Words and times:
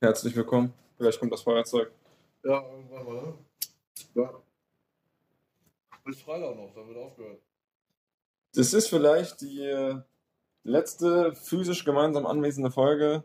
Herzlich 0.00 0.36
willkommen. 0.36 0.72
Vielleicht 0.96 1.18
kommt 1.18 1.32
das 1.32 1.42
Feuerzeug. 1.42 1.90
Ja, 2.44 2.62
irgendwann 2.70 3.04
mal, 3.04 3.14
ne? 3.14 3.34
Ja. 4.14 4.30
Bis 6.04 6.22
Freitag 6.22 6.54
noch, 6.54 6.72
dann 6.72 6.86
wird 6.86 6.98
aufgehört. 6.98 7.40
Das 8.54 8.72
ist 8.74 8.88
vielleicht 8.88 9.40
die 9.40 9.64
äh, 9.64 10.00
letzte 10.62 11.34
physisch 11.34 11.84
gemeinsam 11.84 12.26
anwesende 12.26 12.70
Folge 12.70 13.24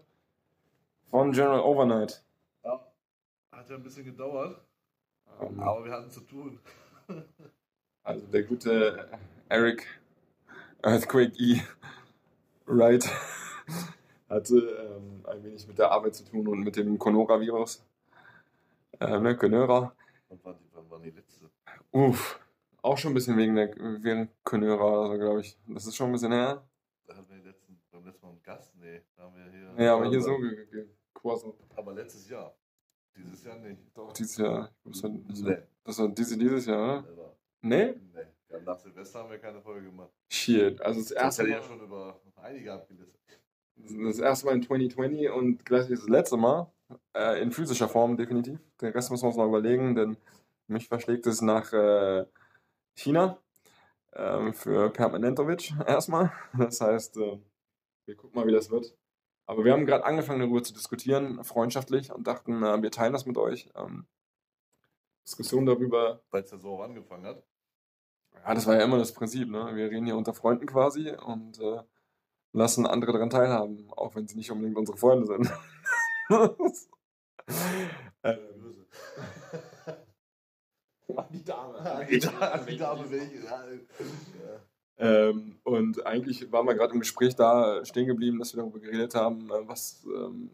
von 1.12 1.32
General 1.32 1.60
Overnight. 1.60 2.24
Ja. 2.64 2.84
Hat 3.52 3.70
ja 3.70 3.76
ein 3.76 3.84
bisschen 3.84 4.06
gedauert, 4.06 4.60
Ähm, 5.42 5.60
aber 5.60 5.86
wir 5.86 5.92
hatten 5.92 6.10
zu 6.12 6.22
tun. 6.22 6.60
Also 8.06 8.28
der 8.28 8.44
gute 8.44 9.08
Eric 9.48 9.88
Earthquake 10.82 11.32
E. 11.38 11.62
Wright 12.66 13.10
hatte 14.36 14.56
ähm, 14.58 15.26
ein 15.26 15.44
wenig 15.44 15.68
mit 15.68 15.78
der 15.78 15.92
Arbeit 15.92 16.16
zu 16.16 16.24
tun 16.26 16.48
und 16.48 16.60
mit 16.62 16.76
dem 16.76 16.98
Conora-Virus. 16.98 17.84
Äh, 19.00 19.20
ne, 19.20 19.36
Conora. 19.36 19.96
Wann, 20.44 20.58
die, 20.58 20.68
wann 20.74 20.90
war 20.90 21.00
die 21.00 21.12
letzte? 21.12 21.50
Uff, 21.92 22.40
auch 22.82 22.98
schon 22.98 23.12
ein 23.12 23.14
bisschen 23.16 23.38
wegen 23.38 23.56
der 23.56 23.70
wegen 23.76 24.30
Conora, 24.44 25.04
also 25.04 25.18
glaube 25.18 25.42
ich. 25.42 25.58
Das 25.68 25.86
ist 25.86 25.96
schon 25.96 26.08
ein 26.08 26.14
bisschen 26.14 26.32
her. 26.32 26.64
Da 27.08 27.16
hatten 27.16 27.30
wir 27.30 27.44
letzten, 27.44 27.80
beim 27.92 28.06
letzten 28.06 28.26
Mal 28.26 28.32
einen 28.32 28.42
Gast? 28.44 28.76
Nee, 28.78 29.02
da 29.16 29.24
haben 29.24 29.36
wir 29.36 29.52
hier. 29.52 29.86
Ja, 29.86 29.96
aber 29.96 30.10
hier 30.10 30.22
so 30.22 30.38
ge- 30.38 30.66
ge- 30.72 30.88
quasi. 31.14 31.48
Aber 31.76 31.94
letztes 31.94 32.30
Jahr. 32.30 32.56
Dieses 33.16 33.44
Jahr 33.44 33.58
nicht. 33.60 33.80
Doch, 33.94 34.12
dieses 34.14 34.38
Jahr. 34.38 34.72
Das 34.86 35.04
war, 35.04 35.10
Nee. 35.10 35.58
das 35.84 36.00
war 36.00 36.08
diese, 36.10 36.38
dieses 36.38 36.66
Jahr, 36.66 37.04
oder? 37.12 37.36
Nee? 37.62 37.94
Nee. 38.14 38.60
Nach 38.66 38.78
Silvester 38.78 39.20
haben 39.20 39.32
wir 39.32 39.40
keine 39.40 39.62
Folge 39.62 39.86
gemacht. 39.88 40.12
Shit. 40.30 40.80
Also 40.82 41.00
das 41.00 41.12
erste, 41.12 41.44
Mal, 41.44 41.50
ja 41.50 41.62
schon. 41.62 41.83
Das 43.90 44.20
erste 44.20 44.46
Mal 44.46 44.56
in 44.56 44.64
2020 44.64 45.30
und 45.30 45.66
gleich 45.66 45.88
das 45.88 46.08
letzte 46.08 46.38
Mal. 46.38 46.72
Äh, 47.14 47.42
in 47.42 47.52
physischer 47.52 47.90
Form 47.90 48.18
definitiv. 48.18 48.60
Den 48.82 48.92
Rest 48.92 49.12
müssen 49.12 49.24
wir 49.24 49.28
uns 49.28 49.38
noch 49.38 49.48
überlegen, 49.48 49.96
denn 49.96 50.18
mich 50.68 50.88
verschlägt 50.88 51.26
es 51.28 51.42
nach 51.42 51.74
äh, 51.74 52.26
China. 52.96 53.40
Ähm, 54.16 54.54
für 54.54 54.92
Permanentovic 54.92 55.74
erstmal. 55.88 56.32
Das 56.58 56.82
heißt, 56.82 57.18
äh, 57.18 57.40
wir 58.06 58.16
gucken 58.16 58.40
mal, 58.40 58.48
wie 58.48 58.52
das 58.52 58.70
wird. 58.70 58.96
Aber 59.46 59.66
wir 59.66 59.74
haben 59.74 59.86
gerade 59.86 60.06
angefangen, 60.06 60.40
darüber 60.40 60.64
zu 60.64 60.74
diskutieren, 60.74 61.44
freundschaftlich, 61.44 62.12
und 62.12 62.28
dachten, 62.28 62.64
äh, 62.64 62.82
wir 62.82 62.92
teilen 62.92 63.14
das 63.14 63.26
mit 63.26 63.38
euch. 63.38 63.70
Ähm, 63.76 64.06
Diskussion 65.26 65.66
darüber, 65.66 66.22
Weil 66.32 66.44
es 66.44 66.52
ja 66.52 66.58
so 66.58 66.82
angefangen 66.82 67.26
hat. 67.26 67.44
Ja, 68.34 68.54
das 68.54 68.68
war 68.68 68.76
ja 68.76 68.84
immer 68.84 68.98
das 68.98 69.14
Prinzip, 69.14 69.50
ne? 69.50 69.76
Wir 69.76 69.90
reden 69.90 70.06
hier 70.06 70.18
unter 70.18 70.34
Freunden 70.34 70.66
quasi 70.66 71.12
und 71.12 71.60
äh, 71.60 71.82
lassen 72.54 72.86
andere 72.86 73.12
daran 73.14 73.30
teilhaben, 73.30 73.88
auch 73.92 74.16
wenn 74.16 74.28
sie 74.28 74.38
nicht 74.38 74.52
unbedingt 74.52 74.78
unsere 74.78 74.98
Freunde 74.98 75.28
sind. 75.28 75.52
ähm, 78.24 78.40
Böse. 81.08 81.26
die 81.32 81.44
Dame. 81.44 82.08
Die 82.10 82.20
Dame, 82.20 82.66
die 82.68 82.78
Dame 82.78 83.12
welche. 83.12 83.46
Ja, 83.46 83.66
ja. 83.66 84.60
Ähm, 84.98 85.58
und 85.64 86.06
eigentlich 86.06 86.52
waren 86.52 86.68
wir 86.68 86.76
gerade 86.76 86.94
im 86.94 87.00
Gespräch 87.00 87.36
da 87.36 87.84
stehen 87.84 88.08
geblieben, 88.08 88.40
dass 88.40 88.54
wir 88.54 88.62
darüber 88.62 88.80
geredet 88.80 89.16
haben, 89.16 89.50
äh, 89.50 89.68
was, 89.68 90.06
ähm, 90.06 90.50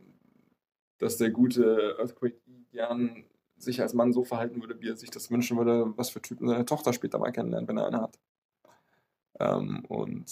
dass 0.98 1.18
der 1.18 1.30
gute 1.30 1.98
Earthquake 2.00 2.40
gern 2.72 3.26
sich 3.58 3.82
als 3.82 3.94
Mann 3.94 4.14
so 4.14 4.24
verhalten 4.24 4.62
würde, 4.62 4.80
wie 4.80 4.90
er 4.90 4.96
sich 4.96 5.10
das 5.10 5.30
wünschen 5.30 5.58
würde, 5.58 5.94
was 5.98 6.10
für 6.10 6.22
Typen 6.22 6.48
seine 6.48 6.66
Tochter 6.66 6.94
später 6.94 7.20
mal 7.20 7.32
kennenlernt, 7.32 7.68
wenn 7.68 7.78
er 7.78 7.88
eine 7.88 8.02
hat. 8.02 8.18
Ähm, 9.40 9.84
und 9.88 10.26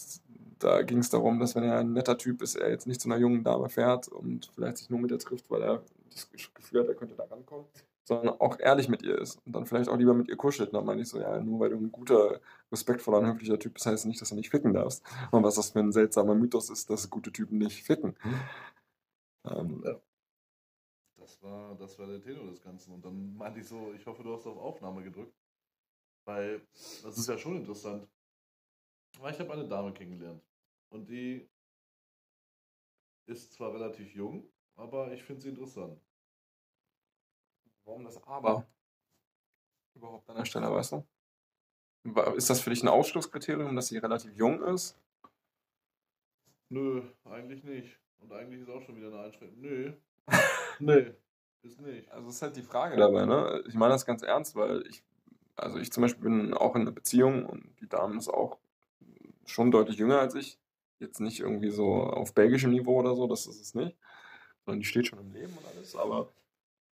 da 0.60 0.82
ging 0.84 1.00
es 1.00 1.10
darum, 1.10 1.40
dass 1.40 1.56
wenn 1.56 1.64
er 1.64 1.80
ein 1.80 1.94
netter 1.94 2.18
Typ 2.18 2.42
ist, 2.42 2.56
er 2.56 2.70
jetzt 2.70 2.88
nicht 2.88 3.02
zu 3.02 3.10
einer 3.10 3.18
jungen 3.20 3.44
Dame 3.44 3.70
fährt 3.70 4.08
und 4.08 4.52
vielleicht 4.56 4.78
sich 4.78 4.90
nur 4.90 5.00
mit 5.00 5.12
ihr 5.12 5.20
trifft, 5.20 5.50
weil 5.50 5.62
er 5.64 5.84
das 6.12 6.30
Gefühl 6.32 6.82
hat, 6.82 6.88
er 6.88 6.96
könnte 6.96 7.16
da 7.16 7.26
rankommen, 7.26 7.66
sondern 8.04 8.40
auch 8.40 8.60
ehrlich 8.60 8.90
mit 8.90 9.04
ihr 9.04 9.20
ist 9.20 9.40
und 9.46 9.54
dann 9.54 9.66
vielleicht 9.66 9.90
auch 9.90 9.98
lieber 9.98 10.14
mit 10.14 10.30
ihr 10.30 10.38
kuschelt. 10.38 10.74
Dann 10.74 10.86
meine 10.86 11.02
ich 11.02 11.10
so, 11.10 11.20
ja, 11.20 11.40
nur 11.40 11.60
weil 11.60 11.70
du 11.72 11.78
ein 11.78 11.92
guter, 11.92 12.40
respektvoller 12.72 13.20
und 13.20 13.28
höflicher 13.28 13.60
Typ 13.60 13.74
bist, 13.76 13.86
heißt 13.86 14.06
nicht, 14.06 14.22
dass 14.22 14.30
du 14.30 14.36
nicht 14.36 14.50
ficken 14.50 14.74
darfst. 14.74 15.04
Und 15.32 15.44
was 15.44 15.56
das 15.56 15.72
für 15.72 15.80
ein 15.80 15.92
seltsamer 15.92 16.36
Mythos 16.36 16.70
ist, 16.70 16.90
dass 16.90 17.10
gute 17.10 17.32
Typen 17.32 17.58
nicht 17.60 17.84
ficken. 17.84 18.16
Ähm, 19.46 19.84
Ja. 19.84 20.02
Das 21.18 21.44
war, 21.44 21.76
das 21.76 22.00
war 22.00 22.08
der 22.08 22.22
Tenor 22.22 22.48
des 22.48 22.62
Ganzen. 22.62 22.94
Und 22.94 23.04
dann 23.06 23.36
meinte 23.36 23.60
ich 23.60 23.68
so, 23.68 23.94
ich 23.94 24.06
hoffe, 24.06 24.24
du 24.24 24.34
hast 24.34 24.48
auf 24.48 24.58
Aufnahme 24.58 25.04
gedrückt. 25.04 25.34
Weil 26.26 26.62
das 27.04 27.18
ist 27.18 27.28
ja 27.28 27.38
schon 27.38 27.58
interessant. 27.58 28.08
Ich 29.30 29.40
habe 29.40 29.54
eine 29.54 29.68
Dame 29.68 29.94
kennengelernt. 29.94 30.42
Und 30.90 31.10
die 31.10 31.50
ist 33.26 33.54
zwar 33.54 33.74
relativ 33.74 34.14
jung, 34.14 34.48
aber 34.76 35.12
ich 35.12 35.24
finde 35.24 35.42
sie 35.42 35.50
interessant. 35.50 36.00
Warum 37.84 38.04
das 38.04 38.22
Aber? 38.24 38.66
Überhaupt 39.96 40.30
an 40.30 40.38
der 40.38 40.46
Stelle, 40.46 40.72
weißt 40.72 40.94
du? 40.94 41.06
Ist 42.36 42.50
das 42.50 42.62
für 42.62 42.70
dich 42.70 42.84
ein 42.84 42.88
Ausschlusskriterium, 42.88 43.76
dass 43.76 43.88
sie 43.88 43.98
relativ 43.98 44.34
jung 44.36 44.62
ist? 44.64 44.98
Nö, 46.70 47.02
eigentlich 47.26 47.64
nicht. 47.64 48.00
Und 48.20 48.32
eigentlich 48.32 48.62
ist 48.62 48.70
auch 48.70 48.82
schon 48.82 48.96
wieder 48.96 49.08
eine 49.08 49.20
Einschränkung. 49.20 49.60
Nö. 49.60 49.94
nee, 50.80 51.14
ist 51.64 51.82
nicht. 51.82 52.10
Also, 52.12 52.28
das 52.28 52.36
ist 52.36 52.42
halt 52.42 52.56
die 52.56 52.62
Frage 52.62 52.98
dabei, 52.98 53.26
ne? 53.26 53.64
Ich 53.68 53.74
meine 53.74 53.94
das 53.94 54.06
ganz 54.06 54.22
ernst, 54.22 54.56
weil 54.56 54.86
ich, 54.88 55.04
also 55.56 55.80
ich 55.80 55.92
zum 55.92 56.02
Beispiel 56.02 56.24
bin 56.24 56.54
auch 56.54 56.76
in 56.76 56.82
einer 56.82 56.92
Beziehung 56.92 57.46
und 57.46 57.74
die 57.82 57.88
Dame 57.88 58.18
ist 58.18 58.30
auch 58.30 58.58
schon 59.48 59.72
deutlich 59.72 59.98
jünger 59.98 60.20
als 60.20 60.36
ich. 60.36 60.60
Jetzt 61.00 61.20
nicht 61.20 61.40
irgendwie 61.40 61.70
so 61.70 61.94
auf 61.94 62.34
belgischem 62.34 62.72
Niveau 62.72 63.00
oder 63.00 63.16
so, 63.16 63.28
das 63.28 63.46
ist 63.48 63.62
es 63.62 63.76
nicht. 63.76 63.96
Sondern 64.66 64.80
die 64.80 64.86
steht 64.86 65.08
schon 65.08 65.20
im 65.20 65.32
Leben 65.32 65.54
und 65.58 65.66
alles, 65.68 65.96
aber 65.96 66.34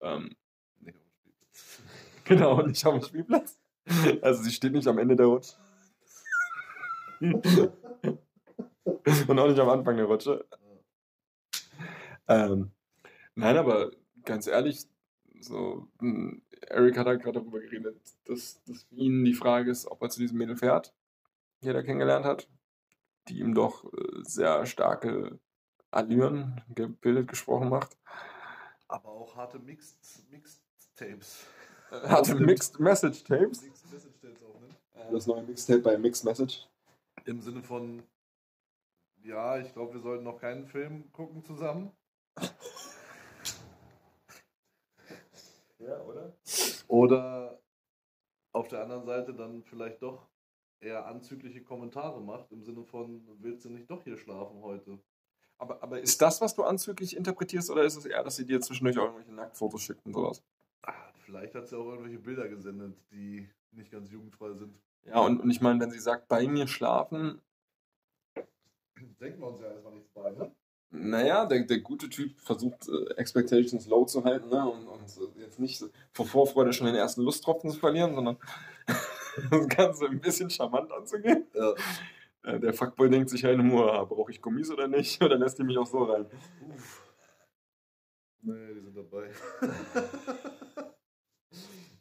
ähm, 0.01 0.35
Nee, 0.81 0.93
auf 0.93 1.03
dem 1.03 1.13
Spielplatz. 1.13 1.81
Genau, 2.25 2.61
nicht 2.61 2.85
auf 2.85 2.99
dem 2.99 3.03
Spielplatz. 3.03 3.59
Also 4.21 4.43
sie 4.43 4.51
steht 4.51 4.73
nicht 4.73 4.87
am 4.87 4.97
Ende 4.97 5.15
der 5.15 5.25
Rutsche. 5.25 5.55
Und 9.27 9.39
auch 9.39 9.47
nicht 9.47 9.59
am 9.59 9.69
Anfang 9.69 9.97
der 9.97 10.05
Rutsche. 10.05 10.45
Ähm, 12.27 12.71
nein, 13.35 13.57
aber 13.57 13.91
ganz 14.23 14.47
ehrlich, 14.47 14.85
so, 15.39 15.87
mh, 15.99 16.37
Eric 16.67 16.97
hat 16.97 17.07
halt 17.07 17.21
gerade 17.21 17.39
darüber 17.39 17.59
geredet, 17.59 17.99
dass, 18.25 18.61
dass 18.63 18.83
für 18.83 18.95
ihn 18.95 19.25
die 19.25 19.33
Frage 19.33 19.71
ist, 19.71 19.87
ob 19.87 20.01
er 20.01 20.09
zu 20.09 20.19
diesem 20.19 20.37
Mädel 20.37 20.55
fährt, 20.55 20.93
die 21.63 21.69
er 21.69 21.73
da 21.73 21.81
kennengelernt 21.81 22.25
hat, 22.25 22.47
die 23.27 23.39
ihm 23.39 23.53
doch 23.53 23.85
äh, 23.85 24.21
sehr 24.23 24.65
starke 24.65 25.39
Allüren, 25.91 26.61
gebildet 26.69 27.27
gesprochen 27.27 27.69
macht. 27.69 27.97
Aber 28.87 29.09
auch 29.09 29.35
harte 29.35 29.59
Mixed, 29.59 30.29
Mixed 30.31 30.61
Tapes. 30.95 31.45
Hatte 31.91 32.35
Mixed 32.35 32.79
Message 32.79 33.23
Tapes. 33.23 33.61
Mixed 33.61 33.91
Message 33.91 34.19
Tapes 34.21 34.43
auch, 34.43 34.59
ne? 34.59 34.69
Das 35.11 35.27
neue 35.27 35.43
Mixtape 35.43 35.79
bei 35.79 35.97
Mixed 35.97 36.25
Message. 36.25 36.67
Im 37.25 37.41
Sinne 37.41 37.61
von, 37.61 38.03
ja, 39.23 39.57
ich 39.59 39.71
glaube, 39.73 39.93
wir 39.93 40.01
sollten 40.01 40.23
noch 40.23 40.39
keinen 40.39 40.65
Film 40.65 41.11
gucken 41.11 41.43
zusammen. 41.43 41.91
Ja, 45.79 45.99
oder? 46.01 46.33
Oder 46.87 47.59
auf 48.53 48.67
der 48.67 48.83
anderen 48.83 49.05
Seite 49.05 49.33
dann 49.33 49.63
vielleicht 49.63 50.01
doch 50.01 50.27
eher 50.83 51.05
anzügliche 51.05 51.61
Kommentare 51.61 52.21
macht, 52.21 52.51
im 52.51 52.63
Sinne 52.63 52.83
von, 52.83 53.25
willst 53.39 53.65
du 53.65 53.69
nicht 53.69 53.89
doch 53.89 54.03
hier 54.03 54.17
schlafen 54.17 54.61
heute? 54.61 54.99
Aber, 55.57 55.81
aber 55.81 55.99
ist 56.01 56.21
das, 56.21 56.41
was 56.41 56.55
du 56.55 56.63
anzüglich 56.63 57.15
interpretierst, 57.15 57.69
oder 57.69 57.83
ist 57.83 57.95
es 57.95 58.05
eher, 58.05 58.23
dass 58.23 58.35
sie 58.35 58.45
dir 58.45 58.59
zwischendurch 58.59 58.97
auch 58.97 59.05
irgendwelche 59.05 59.33
Nacktfotos 59.33 59.81
schickt 59.81 60.05
und 60.05 60.13
sowas? 60.13 60.43
Ah, 60.81 60.93
vielleicht 61.25 61.55
hat 61.55 61.67
sie 61.67 61.77
auch 61.77 61.85
irgendwelche 61.85 62.19
Bilder 62.19 62.49
gesendet, 62.49 62.97
die 63.11 63.47
nicht 63.71 63.91
ganz 63.91 64.11
jugendfrei 64.11 64.53
sind. 64.53 64.75
Ja, 65.05 65.19
und, 65.19 65.41
und 65.41 65.49
ich 65.49 65.61
meine, 65.61 65.79
wenn 65.79 65.91
sie 65.91 65.99
sagt, 65.99 66.27
bei 66.27 66.47
mir 66.47 66.67
schlafen, 66.67 67.41
Denken 69.19 69.41
wir 69.41 69.47
uns 69.47 69.59
ja 69.59 69.67
erstmal 69.67 69.93
nichts 69.93 70.09
bei, 70.13 70.31
ne? 70.31 70.51
naja, 70.93 71.45
der, 71.45 71.63
der 71.63 71.79
gute 71.79 72.07
Typ 72.09 72.39
versucht, 72.39 72.87
äh, 72.87 73.13
Expectations 73.15 73.87
low 73.87 74.05
zu 74.05 74.23
halten, 74.23 74.49
ne? 74.49 74.69
Und, 74.69 74.87
und 74.87 75.01
jetzt 75.37 75.59
nicht 75.59 75.83
vor 76.13 76.25
Vorfreude 76.25 76.71
schon 76.71 76.85
den 76.85 76.95
ersten 76.95 77.21
Lusttropfen 77.21 77.71
zu 77.71 77.79
verlieren, 77.79 78.13
sondern 78.13 78.37
das 79.49 79.67
Ganze 79.67 80.05
ein 80.07 80.19
bisschen 80.19 80.49
charmant 80.49 80.91
anzugehen. 80.91 81.47
Ja. 81.53 81.73
Äh, 82.43 82.59
der 82.59 82.73
Fuckboy 82.73 83.09
denkt 83.09 83.29
sich 83.29 83.43
halt 83.43 83.57
nur, 83.57 84.05
brauche 84.07 84.31
ich 84.31 84.41
Gummis 84.41 84.69
oder 84.71 84.87
nicht? 84.87 85.21
Oder 85.23 85.37
lässt 85.37 85.59
die 85.59 85.63
mich 85.63 85.77
auch 85.77 85.87
so 85.87 86.03
rein? 86.03 86.25
Uff. 86.69 87.13
Nee, 88.41 88.73
die 88.73 88.81
sind 88.81 88.97
dabei. 88.97 89.31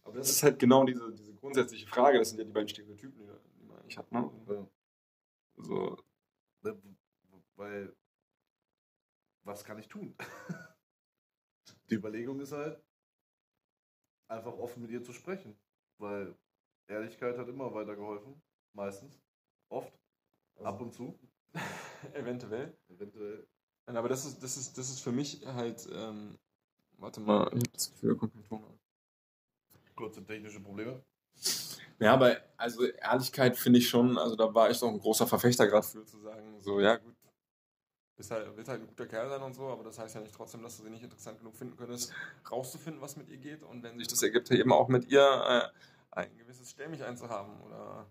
Aber 0.05 0.17
das 0.19 0.31
ist 0.31 0.43
halt 0.43 0.59
genau 0.59 0.85
diese, 0.85 1.13
diese 1.13 1.33
grundsätzliche 1.35 1.87
Frage, 1.87 2.19
das 2.19 2.31
sind 2.31 2.39
ja 2.39 2.45
die 2.45 2.51
beiden 2.51 2.69
Stereotypen, 2.69 3.19
die, 3.21 3.29
die 3.61 3.65
man 3.65 3.79
eigentlich 3.79 3.97
hat, 3.97 4.11
ne? 4.11 4.31
Ja. 4.49 4.67
So, 5.57 5.97
Ne, 6.63 6.81
Weil, 7.57 7.95
was 9.45 9.65
kann 9.65 9.79
ich 9.79 9.89
tun? 9.89 10.17
Die 11.91 11.95
Überlegung 11.95 12.41
ist 12.41 12.53
halt, 12.53 12.81
einfach 14.29 14.57
offen 14.57 14.83
mit 14.83 14.91
ihr 14.91 15.03
zu 15.03 15.13
sprechen. 15.13 15.59
Weil 15.99 16.37
Ehrlichkeit 16.89 17.39
hat 17.39 17.49
immer 17.49 17.73
weitergeholfen. 17.75 18.41
Meistens. 18.75 19.21
Oft. 19.69 19.93
Ab 20.63 20.81
und 20.81 20.93
zu. 20.93 21.19
eventuell. 22.15 22.77
Eventuell. 22.89 23.47
Nein, 23.87 23.97
Aber 23.97 24.09
das 24.09 24.25
ist, 24.25 24.43
das 24.43 24.57
ist, 24.57 24.79
das 24.79 24.91
ist 24.91 25.01
für 25.01 25.13
mich 25.13 25.45
halt 25.47 25.89
ähm, 25.93 26.39
Warte 27.03 27.21
mal, 27.21 27.49
ich 27.49 27.55
habe 27.55 27.69
das 27.73 27.91
Gefühl, 27.91 28.17
kommt 28.17 28.33
kein 28.33 28.45
Ton 28.45 28.63
an. 28.63 28.79
Kurze 29.97 30.25
technische 30.25 30.61
Probleme. 30.61 31.03
Ja, 31.99 32.15
aber 32.15 32.37
also 32.57 32.85
Ehrlichkeit 32.85 33.57
finde 33.57 33.81
ich 33.81 33.89
schon, 33.89 34.17
also 34.17 34.37
da 34.37 34.55
war 34.55 34.71
ich 34.71 34.79
doch 34.79 34.89
ein 34.89 35.01
großer 35.01 35.27
Verfechter 35.27 35.67
gerade 35.67 35.85
für, 35.85 36.05
zu 36.05 36.21
sagen, 36.21 36.61
so, 36.61 36.81
ja 36.81 36.97
gut, 36.97 37.17
bist 38.17 38.31
halt, 38.31 38.57
wird 38.57 38.69
halt 38.69 38.83
ein 38.83 38.87
guter 38.87 39.07
Kerl 39.07 39.29
sein 39.29 39.43
und 39.43 39.53
so, 39.53 39.67
aber 39.67 39.83
das 39.83 39.99
heißt 39.99 40.15
ja 40.15 40.21
nicht 40.21 40.35
trotzdem, 40.35 40.63
dass 40.63 40.77
du 40.77 40.85
sie 40.85 40.91
nicht 40.91 41.03
interessant 41.03 41.39
genug 41.39 41.57
finden 41.57 41.77
könntest, 41.77 42.13
rauszufinden, 42.49 43.03
was 43.03 43.17
mit 43.17 43.29
ihr 43.29 43.39
geht 43.39 43.65
und 43.65 43.83
wenn 43.83 43.99
sich 43.99 44.07
das 44.07 44.23
ergibt, 44.23 44.49
eben 44.53 44.73
auch 44.73 44.87
mit 44.87 45.11
ihr 45.11 45.21
äh, 45.21 45.79
ein 46.13 46.37
gewisses 46.37 46.71
Stellmichein 46.71 47.17
zu 47.17 47.29
haben 47.29 47.61
oder 47.63 48.07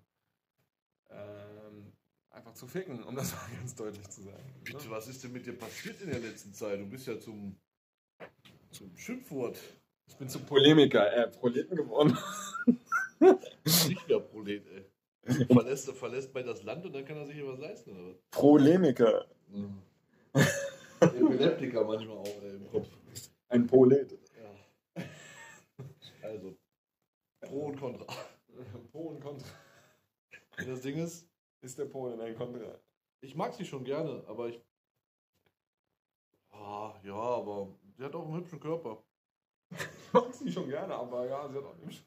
ähm, 1.10 1.94
einfach 2.32 2.54
zu 2.54 2.68
ficken, 2.68 3.04
um 3.04 3.16
das 3.16 3.32
mal 3.36 3.58
ganz 3.58 3.76
deutlich 3.76 4.08
zu 4.10 4.24
sagen. 4.24 4.54
Bitte, 4.64 4.90
was 4.90 5.08
ist 5.08 5.24
denn 5.24 5.32
mit 5.32 5.46
dir 5.46 5.58
passiert 5.58 6.02
in 6.02 6.10
der 6.10 6.20
letzten 6.20 6.54
Zeit? 6.54 6.80
Du 6.80 6.86
bist 6.86 7.08
ja 7.08 7.20
zum, 7.20 7.56
zum 8.72 8.96
Schimpfwort. 8.98 9.58
Ich 10.08 10.16
bin 10.16 10.28
zum 10.28 10.46
Polemiker, 10.46 11.14
äh, 11.14 11.28
Proleten 11.30 11.76
geworden. 11.76 12.18
Nicht 13.64 14.08
mehr 14.08 14.20
Prolet, 14.20 14.66
ey. 14.68 15.46
Verlässt, 15.46 15.90
verlässt 15.92 16.34
bei 16.34 16.42
das 16.42 16.64
Land 16.64 16.84
und 16.86 16.94
dann 16.94 17.06
kann 17.06 17.18
er 17.18 17.28
sich 17.28 17.36
hier 17.36 17.48
was 17.48 17.60
leisten, 17.60 17.92
oder 17.92 18.10
was? 18.10 18.18
Prolemiker. 18.32 19.28
Epileptiker 21.00 21.84
manchmal 21.84 22.18
auch 22.18 22.42
ey, 22.42 22.56
im 22.56 22.68
Kopf. 22.68 22.88
Ein 23.50 23.68
Prolet. 23.68 24.18
Ja. 24.36 25.04
Also, 26.24 26.58
Pro 27.52 27.66
und 27.66 27.78
Contra. 27.78 28.06
Pro 28.94 29.10
und 29.10 29.20
Contra. 29.20 29.46
Und 30.58 30.68
das 30.70 30.82
Ding 30.82 30.98
ist, 30.98 31.30
Ist 31.62 31.78
der 31.78 31.86
Pol 31.86 32.14
in 32.14 32.22
ein 32.22 32.34
Contra? 32.36 32.80
ich 33.20 33.36
mag 33.36 33.54
sie 33.54 33.66
schon 33.66 33.84
gerne, 33.84 34.24
aber 34.26 34.48
ich. 34.48 34.62
Ah, 36.50 36.94
ja, 37.04 37.14
aber 37.14 37.68
sie 37.98 38.04
hat 38.06 38.16
auch 38.16 38.24
einen 38.26 38.36
hübschen 38.38 38.60
Körper. 38.60 39.04
Ich 39.70 40.14
mag 40.14 40.34
sie 40.34 40.52
schon 40.52 40.70
gerne, 40.70 40.96
aber 40.96 41.28
ja, 41.28 41.50
sie 41.50 41.58
hat 41.58 41.66
auch 41.66 41.78
nicht. 41.86 42.06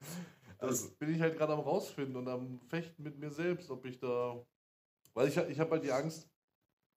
Das 0.58 0.84
Also, 0.84 0.94
bin 0.98 1.14
ich 1.14 1.20
halt 1.20 1.36
gerade 1.36 1.54
am 1.54 1.60
rausfinden 1.60 2.16
und 2.16 2.28
am 2.28 2.60
Fechten 2.68 3.02
mit 3.02 3.18
mir 3.18 3.30
selbst, 3.30 3.70
ob 3.70 3.84
ich 3.86 3.98
da. 3.98 4.44
Weil 5.14 5.28
ich, 5.28 5.36
ich 5.38 5.58
habe 5.58 5.72
halt 5.72 5.84
die 5.84 5.90
Angst, 5.90 6.30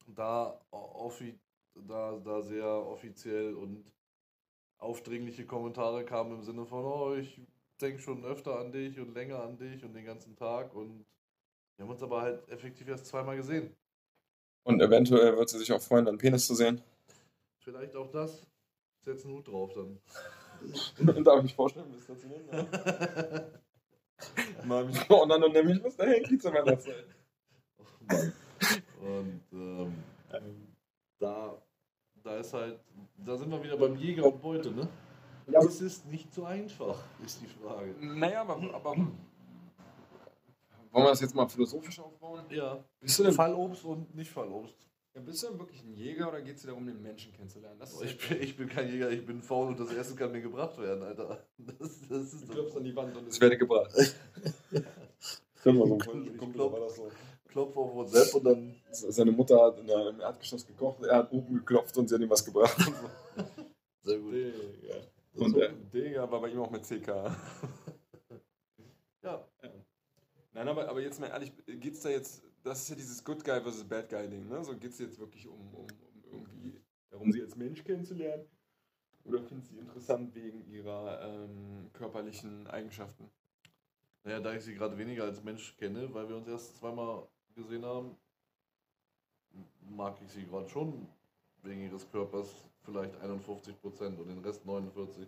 da, 0.07 0.61
offi, 0.71 1.39
da, 1.73 2.17
da 2.19 2.41
sehr 2.41 2.67
offiziell 2.67 3.55
und 3.55 3.91
aufdringliche 4.77 5.45
Kommentare 5.45 6.05
kamen 6.05 6.33
im 6.33 6.43
Sinne 6.43 6.65
von, 6.65 6.85
oh, 6.85 7.15
ich 7.15 7.41
denke 7.77 8.01
schon 8.01 8.23
öfter 8.25 8.59
an 8.59 8.71
dich 8.71 8.99
und 8.99 9.13
länger 9.13 9.41
an 9.41 9.57
dich 9.57 9.83
und 9.83 9.93
den 9.93 10.05
ganzen 10.05 10.35
Tag 10.35 10.73
und 10.73 11.05
wir 11.77 11.85
haben 11.85 11.91
uns 11.91 12.03
aber 12.03 12.21
halt 12.21 12.47
effektiv 12.49 12.87
erst 12.87 13.07
zweimal 13.07 13.35
gesehen. 13.35 13.75
und 14.63 14.81
eventuell 14.81 15.35
wird 15.37 15.49
sie 15.49 15.59
sich 15.59 15.71
auch 15.73 15.81
freuen, 15.81 16.05
deinen 16.05 16.17
Penis 16.17 16.47
zu 16.47 16.55
sehen. 16.55 16.81
Vielleicht 17.59 17.95
auch 17.95 18.09
das. 18.11 18.45
Setz 19.03 19.23
einen 19.25 19.35
Hut 19.35 19.47
drauf 19.47 19.73
dann. 19.73 19.99
Darf 21.23 21.37
ich 21.37 21.43
mich 21.43 21.55
vorstellen, 21.55 21.91
bis 21.91 22.07
dazu 22.07 22.27
nehmen? 22.27 22.47
Ja. 22.51 22.65
Mal 24.65 24.85
mich 24.85 25.09
und 25.09 25.53
nämlich 25.53 25.83
was 25.83 25.97
der 25.97 26.07
Henki 26.07 26.37
zu 26.37 26.49
meiner 26.49 26.79
Zeit. 26.79 27.05
und 29.01 29.41
ähm, 29.51 30.03
da, 31.19 31.61
da 32.23 32.37
ist 32.37 32.53
halt, 32.53 32.79
da 33.17 33.37
sind 33.37 33.51
wir 33.51 33.61
wieder 33.61 33.77
beim 33.77 33.95
Jäger 33.97 34.25
und 34.25 34.41
Beute, 34.41 34.71
ne? 34.71 34.87
Ja, 35.47 35.59
Es 35.59 35.81
ist 35.81 36.05
nicht 36.07 36.33
so 36.33 36.45
einfach, 36.45 37.03
ist 37.23 37.39
die 37.41 37.47
Frage. 37.47 37.93
Naja, 38.01 38.41
aber, 38.41 38.55
aber 38.73 38.95
wollen 40.95 41.07
wir 41.07 41.09
das 41.09 41.19
jetzt 41.19 41.35
mal 41.35 41.45
philosophisch 41.49 41.99
aufbauen? 41.99 42.45
Ja. 42.49 42.81
Bist 43.01 43.19
du 43.19 43.23
denn, 43.23 43.33
Fallobst 43.33 43.83
und 43.83 44.15
nicht 44.15 44.31
Fallobst. 44.31 44.87
ja, 45.13 45.19
bist 45.19 45.43
du 45.43 45.47
denn 45.47 45.59
wirklich 45.59 45.83
ein 45.83 45.91
Jäger 45.93 46.29
oder 46.29 46.41
geht 46.41 46.55
es 46.55 46.61
dir 46.61 46.69
darum, 46.69 46.85
den 46.85 47.01
Menschen 47.01 47.33
kennenzulernen? 47.33 47.77
Das 47.77 47.91
ist 47.93 48.01
Ich 48.01 48.17
bin, 48.17 48.41
ich 48.41 48.55
bin 48.55 48.69
kein 48.69 48.87
Jäger, 48.87 49.11
ich 49.11 49.25
bin 49.25 49.41
faul 49.41 49.67
und 49.67 49.79
das 49.79 49.91
Essen 49.91 50.15
kann 50.15 50.31
mir 50.31 50.39
gebracht 50.39 50.77
werden, 50.77 51.03
Alter. 51.03 51.45
Das, 51.57 51.99
das 52.07 52.33
ist 52.33 52.47
Du 52.47 52.53
klopfst 52.53 52.77
an 52.77 52.85
die 52.85 52.95
Wand 52.95 53.13
und 53.17 53.27
es 53.27 53.41
werde 53.41 53.57
gebracht. 53.57 53.91
Können 55.61 55.79
wir 55.79 55.85
so 55.85 56.79
das 56.79 56.95
so. 56.95 57.11
Klopf 57.49 57.75
auf 57.75 57.93
WhatsApp 57.93 58.33
und 58.35 58.43
dann. 58.45 58.75
Seine 58.91 59.33
Mutter 59.33 59.61
hat 59.61 59.77
in 59.79 59.87
der, 59.87 60.09
im 60.11 60.19
Erdgeschoss 60.21 60.65
gekocht, 60.65 61.03
er 61.03 61.17
hat 61.17 61.31
oben 61.33 61.55
geklopft 61.55 61.97
und 61.97 62.07
sie 62.07 62.15
hat 62.15 62.21
ihm 62.21 62.29
was 62.29 62.45
gebracht. 62.45 62.77
Sehr 64.01 64.19
gut. 64.19 64.33
Digga. 64.33 64.95
Und 65.35 65.47
ist 65.47 65.55
der 65.55 65.69
Digga 65.71 66.31
war 66.31 66.41
bei 66.41 66.49
ihm 66.49 66.59
auch 66.59 66.71
mit 66.71 66.83
CK. 66.83 67.09
Ja, 69.23 69.43
Nein, 70.53 70.67
aber, 70.67 70.87
aber 70.87 71.01
jetzt 71.01 71.19
mal 71.19 71.29
ehrlich, 71.29 71.51
geht's 71.65 72.01
da 72.01 72.09
jetzt, 72.09 72.43
das 72.61 72.83
ist 72.83 72.89
ja 72.89 72.95
dieses 72.95 73.23
Good 73.23 73.43
Guy 73.43 73.59
versus 73.59 73.83
Bad 73.83 74.07
Guy 74.07 74.29
Ding, 74.29 74.47
ne? 74.47 74.63
So 74.63 74.77
geht's 74.77 74.99
jetzt 74.99 75.17
wirklich 75.19 75.47
um, 75.47 75.73
um, 75.73 75.87
um 75.87 76.23
irgendwie 76.31 76.79
darum, 77.09 77.31
sie 77.31 77.41
als 77.41 77.55
Mensch 77.55 77.83
kennenzulernen? 77.83 78.45
Oder 79.23 79.41
findest 79.41 79.71
du 79.71 79.75
sie 79.77 79.81
interessant 79.81 80.35
wegen 80.35 80.63
ihrer 80.69 81.21
ähm, 81.23 81.89
körperlichen 81.91 82.67
Eigenschaften? 82.67 83.31
naja, 84.25 84.39
da 84.39 84.53
ich 84.53 84.63
sie 84.63 84.73
gerade 84.73 84.97
weniger 84.97 85.23
als 85.23 85.43
Mensch 85.43 85.77
kenne, 85.77 86.11
weil 86.13 86.27
wir 86.27 86.35
uns 86.35 86.47
erst 86.47 86.77
zweimal 86.77 87.27
gesehen 87.55 87.85
haben, 87.85 88.17
mag 89.81 90.19
ich 90.21 90.31
sie 90.31 90.45
gerade 90.45 90.67
schon 90.67 91.07
wegen 91.61 91.81
ihres 91.81 92.09
Körpers 92.09 92.67
vielleicht 92.85 93.15
51 93.17 93.81
Prozent 93.81 94.19
und 94.19 94.27
den 94.27 94.39
Rest 94.39 94.65
49. 94.65 95.27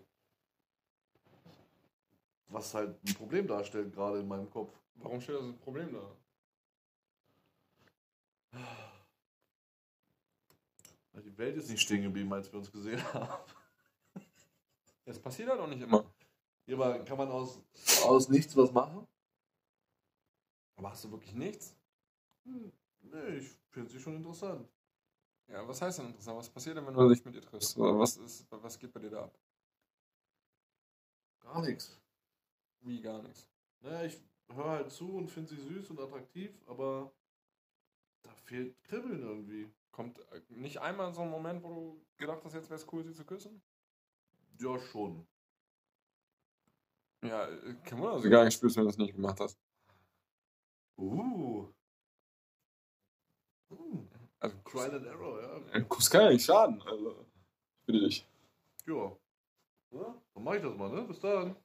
Was 2.50 2.74
halt 2.74 2.96
ein 3.06 3.14
Problem 3.16 3.48
darstellt, 3.48 3.94
gerade 3.94 4.20
in 4.20 4.28
meinem 4.28 4.50
Kopf. 4.50 4.72
Warum 4.96 5.20
steht 5.20 5.36
das 5.36 5.44
ein 5.44 5.58
Problem 5.60 5.94
da? 5.94 6.02
Die 11.26 11.38
Welt 11.38 11.58
ist 11.58 11.70
nicht 11.70 11.82
stehen 11.82 12.04
geblieben, 12.04 12.32
als 12.34 12.52
wir 12.52 12.60
uns 12.60 12.72
gesehen 12.72 13.04
haben. 13.14 13.44
Das 15.06 15.20
passiert 15.20 15.50
halt 15.50 15.60
auch 15.60 15.68
nicht 15.68 15.82
immer. 15.82 16.06
Ja, 16.66 16.76
aber 16.76 17.00
kann 17.06 17.18
man 17.18 17.30
aus, 17.30 17.62
aus 18.04 18.30
nichts 18.30 18.56
was 18.58 18.72
machen? 18.72 19.08
Aber 20.76 20.92
hast 20.92 21.04
du 21.04 21.12
wirklich 21.12 21.34
nichts? 21.34 21.76
Hm, 22.44 22.72
nee, 23.02 23.38
ich 23.38 23.50
finde 23.70 23.90
sie 23.90 24.00
schon 24.00 24.16
interessant. 24.16 24.68
Ja, 25.48 25.66
was 25.68 25.82
heißt 25.82 26.00
denn 26.00 26.08
interessant? 26.08 26.38
Was 26.38 26.50
passiert 26.50 26.78
denn, 26.78 26.86
wenn 26.86 26.94
du 26.94 27.10
dich 27.10 27.24
mit 27.24 27.36
ihr 27.36 27.42
triffst? 27.42 27.78
Oder 27.78 27.98
Was, 27.98 28.18
ist, 28.18 28.46
was 28.50 28.78
geht 28.78 28.92
bei 28.92 29.00
dir 29.00 29.12
da 29.12 29.24
ab? 29.24 29.38
Gar 31.40 31.62
nichts. 31.62 31.98
Wie 32.82 33.02
gar 33.02 33.22
nichts. 33.22 33.50
Naja, 33.80 34.04
ich 34.04 34.22
höre 34.54 34.70
halt 34.70 34.92
zu 34.92 35.16
und 35.16 35.30
finde 35.30 35.50
sie 35.56 35.62
süß 35.62 35.90
und 35.92 36.00
attraktiv, 36.00 36.52
aber 36.68 37.14
da 38.24 38.32
fehlt 38.34 38.82
Kribbeln 38.84 39.22
irgendwie. 39.22 39.72
Kommt 39.92 40.20
äh, 40.32 40.42
nicht 40.50 40.80
einmal 40.82 41.14
so 41.14 41.22
ein 41.22 41.30
Moment, 41.30 41.64
wo 41.64 41.70
du 41.70 42.06
gedacht 42.18 42.44
hast, 42.44 42.54
jetzt 42.54 42.70
wäre 42.70 42.80
es 42.80 42.88
cool, 42.92 43.04
sie 43.04 43.14
zu 43.14 43.26
küssen? 43.26 43.62
Ja, 44.60 44.78
schon. 44.80 45.26
Ja, 47.24 47.48
äh, 47.48 47.76
kein 47.84 48.00
Wunder, 48.00 48.14
dass 48.14 48.24
du 48.24 48.30
gar 48.30 48.44
nicht 48.46 48.56
spürst, 48.56 48.78
wenn 48.78 48.84
du 48.84 48.90
es 48.90 48.98
nicht 48.98 49.16
gemacht 49.16 49.40
hast. 49.40 49.58
Uh. 50.98 51.68
Hm. 53.70 54.07
Also, 54.40 54.56
Trial 54.70 54.96
and 54.96 55.06
Error, 55.06 55.42
ja. 55.42 55.74
ein 55.74 55.90
Kuss 55.90 56.10
kann 56.10 56.22
ja 56.22 56.30
nicht 56.30 56.46
schaden. 56.46 56.82
Also, 56.84 57.26
ich 57.80 57.86
bitte 57.86 58.00
dich. 58.00 58.28
Ja. 58.86 59.12
ja. 59.92 60.16
Dann 60.34 60.44
mach 60.44 60.54
ich 60.54 60.62
das 60.62 60.76
mal, 60.76 60.90
ne? 60.90 61.04
Bis 61.04 61.20
dann. 61.20 61.56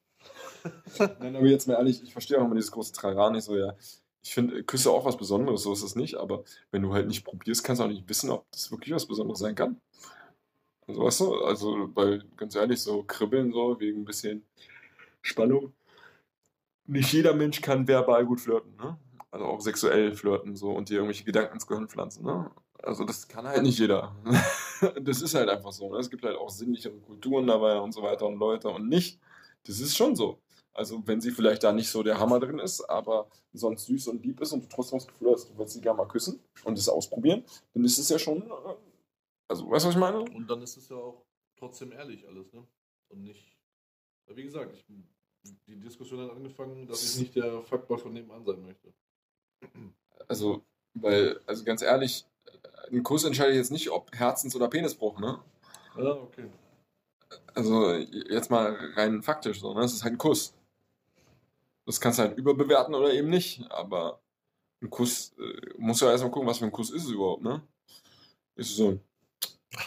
Nein, 1.21 1.37
aber 1.37 1.47
jetzt 1.47 1.67
mal 1.67 1.75
ehrlich, 1.75 2.03
ich 2.03 2.13
verstehe 2.13 2.39
auch 2.39 2.45
immer 2.45 2.55
dieses 2.55 2.71
große 2.71 2.93
Trara 2.93 3.31
nicht 3.31 3.45
so, 3.45 3.57
ja. 3.57 3.75
Ich 4.23 4.33
finde, 4.33 4.63
Küsse 4.63 4.91
auch 4.91 5.05
was 5.05 5.17
Besonderes, 5.17 5.65
so 5.65 5.73
ist 5.73 5.83
es 5.83 5.97
nicht, 5.97 6.15
aber 6.15 6.45
wenn 6.71 6.83
du 6.83 6.93
halt 6.93 7.09
nicht 7.09 7.25
probierst, 7.25 7.65
kannst 7.65 7.81
du 7.81 7.85
auch 7.85 7.89
nicht 7.89 8.09
wissen, 8.09 8.31
ob 8.31 8.49
das 8.53 8.71
wirklich 8.71 8.95
was 8.95 9.07
Besonderes 9.07 9.41
sein 9.41 9.57
kann. 9.57 9.81
Also, 10.87 11.03
weißt 11.03 11.21
du, 11.21 11.45
also, 11.45 11.91
weil, 11.95 12.25
ganz 12.37 12.55
ehrlich, 12.55 12.81
so 12.81 13.03
kribbeln, 13.03 13.53
so, 13.53 13.79
wegen 13.81 14.03
ein 14.03 14.05
bisschen 14.05 14.45
Spannung. 15.23 15.73
Nicht 16.87 17.13
jeder 17.13 17.35
Mensch 17.35 17.61
kann 17.61 17.87
verbal 17.87 18.25
gut 18.25 18.41
flirten, 18.41 18.77
ne? 18.77 18.97
Also 19.33 19.47
auch 19.47 19.61
sexuell 19.63 20.15
flirten, 20.15 20.57
so, 20.57 20.71
und 20.73 20.91
dir 20.91 20.97
irgendwelche 20.97 21.25
Gedanken 21.25 21.55
ins 21.55 21.67
Gehirn 21.67 21.89
pflanzen, 21.89 22.25
ne? 22.25 22.51
Also, 22.83 23.05
das 23.05 23.27
kann 23.29 23.47
halt 23.47 23.63
nicht 23.63 23.79
jeder. 23.79 24.15
das 25.03 25.23
ist 25.23 25.35
halt 25.35 25.49
einfach 25.49 25.73
so, 25.73 25.91
ne? 25.91 25.99
Es 25.99 26.11
gibt 26.11 26.23
halt 26.23 26.37
auch 26.37 26.51
sinnlichere 26.51 26.99
Kulturen 27.01 27.47
dabei 27.47 27.79
und 27.81 27.93
so 27.93 28.03
weiter 28.03 28.27
und 28.27 28.37
Leute 28.39 28.69
und 28.69 28.89
nicht. 28.89 29.19
Das 29.65 29.81
ist 29.81 29.97
schon 29.97 30.15
so. 30.17 30.39
Also, 30.75 31.03
wenn 31.07 31.21
sie 31.23 31.31
vielleicht 31.31 31.63
da 31.63 31.73
nicht 31.73 31.89
so 31.89 32.03
der 32.03 32.19
Hammer 32.19 32.41
drin 32.41 32.59
ist, 32.59 32.83
aber 32.83 33.29
sonst 33.55 33.87
süß 33.87 34.09
und 34.09 34.23
lieb 34.25 34.41
ist 34.41 34.53
und 34.53 34.65
du 34.65 34.69
trotzdem 34.69 34.99
das 34.99 35.09
Gefühl 35.09 35.33
hast, 35.33 35.49
du 35.49 35.57
willst 35.57 35.73
sie 35.75 35.81
gerne 35.81 35.97
mal 35.97 36.09
küssen 36.09 36.41
und 36.65 36.77
es 36.77 36.89
ausprobieren, 36.89 37.43
dann 37.73 37.85
ist 37.85 37.99
es 37.99 38.11
ja 38.11 38.19
schon. 38.19 38.43
äh, 38.43 38.75
Also, 39.49 39.71
weißt 39.71 39.85
du, 39.85 39.89
was 39.89 39.95
ich 39.95 40.01
meine? 40.01 40.21
Und 40.21 40.47
dann 40.51 40.61
ist 40.61 40.77
es 40.77 40.89
ja 40.91 40.97
auch 40.97 41.25
trotzdem 41.57 41.93
ehrlich 41.93 42.27
alles, 42.29 42.53
ne? 42.53 42.67
Und 43.09 43.23
nicht. 43.23 43.57
Wie 44.27 44.43
gesagt, 44.43 44.75
ich, 44.75 44.85
die 45.67 45.77
Diskussion 45.81 46.21
hat 46.21 46.31
angefangen, 46.37 46.87
dass 46.87 47.03
ich 47.03 47.19
nicht 47.19 47.35
der 47.37 47.63
Fuckboy 47.63 47.97
von 47.99 48.13
nebenan 48.13 48.45
sein 48.45 48.63
möchte. 48.63 48.93
Also, 50.29 50.63
weil, 50.95 51.41
also 51.47 51.65
ganz 51.65 51.83
ehrlich, 51.83 52.27
ein 52.91 53.03
Kuss 53.03 53.25
entscheidet 53.25 53.57
jetzt 53.57 53.73
nicht, 53.73 53.91
ob 53.91 54.11
Herzens- 54.13 54.57
oder 54.57 54.69
Penisbruch, 54.69 55.19
ne? 55.19 55.39
Ja, 55.97 56.13
okay. 56.13 56.49
Also, 57.55 57.93
jetzt 57.95 58.51
mal 58.51 58.77
rein 58.95 59.23
faktisch 59.23 59.61
so, 59.61 59.75
ne? 59.75 59.85
Es 59.85 59.93
ist 59.93 60.05
halt 60.05 60.15
ein 60.15 60.19
Kuss. 60.19 60.55
Das 61.87 62.01
kannst 62.01 62.19
du 62.19 62.25
halt 62.25 62.39
überbewerten 62.39 62.95
oder 62.95 63.13
eben 63.13 63.29
nicht, 63.29 63.71
aber 63.71 64.21
ein 64.83 64.91
Kuss, 64.91 65.35
äh, 65.39 65.75
musst 65.79 66.01
du 66.01 66.07
ja 66.07 66.13
erstmal 66.13 66.31
gucken, 66.31 66.49
was 66.49 66.59
für 66.59 66.65
ein 66.67 66.73
Kuss 66.73 66.91
ist 66.91 67.05
es 67.05 67.11
überhaupt, 67.11 67.43
ne? 67.43 67.63
Ist 68.57 68.71
es 68.71 68.77
so 68.77 68.89
ein 68.91 69.01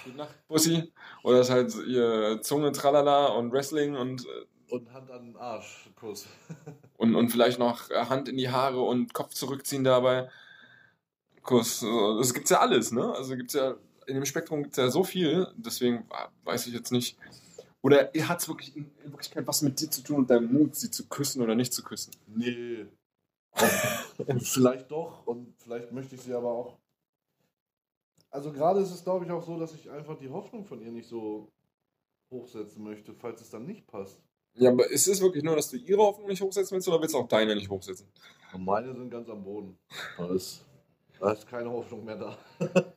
Gute 0.03 0.17
Nacht, 0.17 0.47
Bussi. 0.47 0.91
Oder 1.23 1.41
ist 1.41 1.49
halt 1.49 1.75
ihr 1.87 2.39
Zunge, 2.41 2.71
Tralala 2.71 3.27
und 3.27 3.51
Wrestling 3.51 3.95
und, 3.95 4.25
äh, 4.25 4.73
Und 4.73 4.91
Hand 4.91 5.11
an 5.11 5.25
den 5.25 5.37
Arsch, 5.37 5.89
Kuss. 5.95 6.27
und, 7.05 7.15
und 7.15 7.29
vielleicht 7.29 7.59
noch 7.59 7.89
äh, 7.91 8.05
Hand 8.05 8.27
in 8.27 8.37
die 8.37 8.49
Haare 8.49 8.81
und 8.81 9.13
Kopf 9.13 9.33
zurückziehen 9.33 9.83
dabei. 9.83 10.29
Kuss. 11.43 11.81
Das 11.81 12.33
gibt's 12.33 12.49
ja 12.49 12.59
alles, 12.59 12.91
ne? 12.91 13.13
Also 13.13 13.35
gibt's 13.35 13.53
ja, 13.53 13.75
in 14.07 14.15
dem 14.15 14.25
Spektrum 14.25 14.63
gibt's 14.63 14.77
ja 14.77 14.89
so 14.89 15.03
viel, 15.03 15.47
deswegen 15.55 16.07
weiß 16.43 16.67
ich 16.67 16.73
jetzt 16.73 16.91
nicht. 16.91 17.17
Oder 17.81 18.09
hat 18.27 18.41
es 18.41 18.47
wirklich 18.47 18.75
in 18.75 18.89
in 19.03 19.11
Wirklichkeit 19.11 19.45
was 19.45 19.61
mit 19.61 19.79
dir 19.79 19.91
zu 19.91 20.01
tun 20.01 20.17
und 20.17 20.29
deinem 20.29 20.51
Mut, 20.51 20.75
sie 20.75 20.89
zu 20.89 21.07
küssen 21.07 21.41
oder 21.43 21.53
nicht 21.53 21.71
zu 21.71 21.83
küssen? 21.83 22.11
Nee. 22.27 22.87
vielleicht 24.39 24.89
doch 24.91 25.25
und 25.27 25.53
vielleicht 25.59 25.91
möchte 25.91 26.15
ich 26.15 26.21
sie 26.21 26.33
aber 26.33 26.51
auch. 26.51 26.77
Also 28.31 28.51
gerade 28.51 28.81
ist 28.81 28.91
es, 28.91 29.03
glaube 29.03 29.23
ich, 29.23 29.31
auch 29.31 29.45
so, 29.45 29.57
dass 29.57 29.73
ich 29.73 29.89
einfach 29.89 30.17
die 30.17 30.29
Hoffnung 30.29 30.65
von 30.65 30.81
ihr 30.81 30.91
nicht 30.91 31.07
so 31.07 31.51
hochsetzen 32.31 32.83
möchte, 32.83 33.13
falls 33.13 33.41
es 33.41 33.49
dann 33.49 33.65
nicht 33.65 33.87
passt. 33.87 34.19
Ja, 34.55 34.71
aber 34.71 34.89
ist 34.89 35.07
es 35.07 35.21
wirklich 35.21 35.43
nur, 35.43 35.55
dass 35.55 35.69
du 35.69 35.77
ihre 35.77 36.01
Hoffnung 36.01 36.27
nicht 36.27 36.41
hochsetzen 36.41 36.75
willst 36.75 36.87
oder 36.87 37.01
willst 37.01 37.13
du 37.13 37.19
auch 37.19 37.27
deine 37.27 37.55
nicht 37.55 37.69
hochsetzen? 37.69 38.07
Meine 38.57 38.93
sind 38.95 39.09
ganz 39.09 39.27
am 39.29 39.43
Boden. 39.43 39.77
Da 40.17 40.33
ist, 40.33 40.63
da 41.19 41.33
ist 41.33 41.45
keine 41.45 41.69
Hoffnung 41.69 42.05
mehr 42.05 42.15
da. 42.15 42.37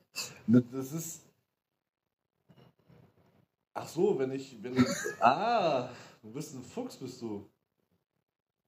das 0.47 0.91
ist. 0.93 1.25
Ach 3.73 3.87
so, 3.87 4.17
wenn 4.17 4.31
ich, 4.31 4.57
wenn 4.63 4.77
ich. 4.77 4.85
Ah, 5.19 5.89
du 6.21 6.31
bist 6.31 6.55
ein 6.55 6.63
Fuchs, 6.63 6.95
bist 6.95 7.21
du. 7.21 7.45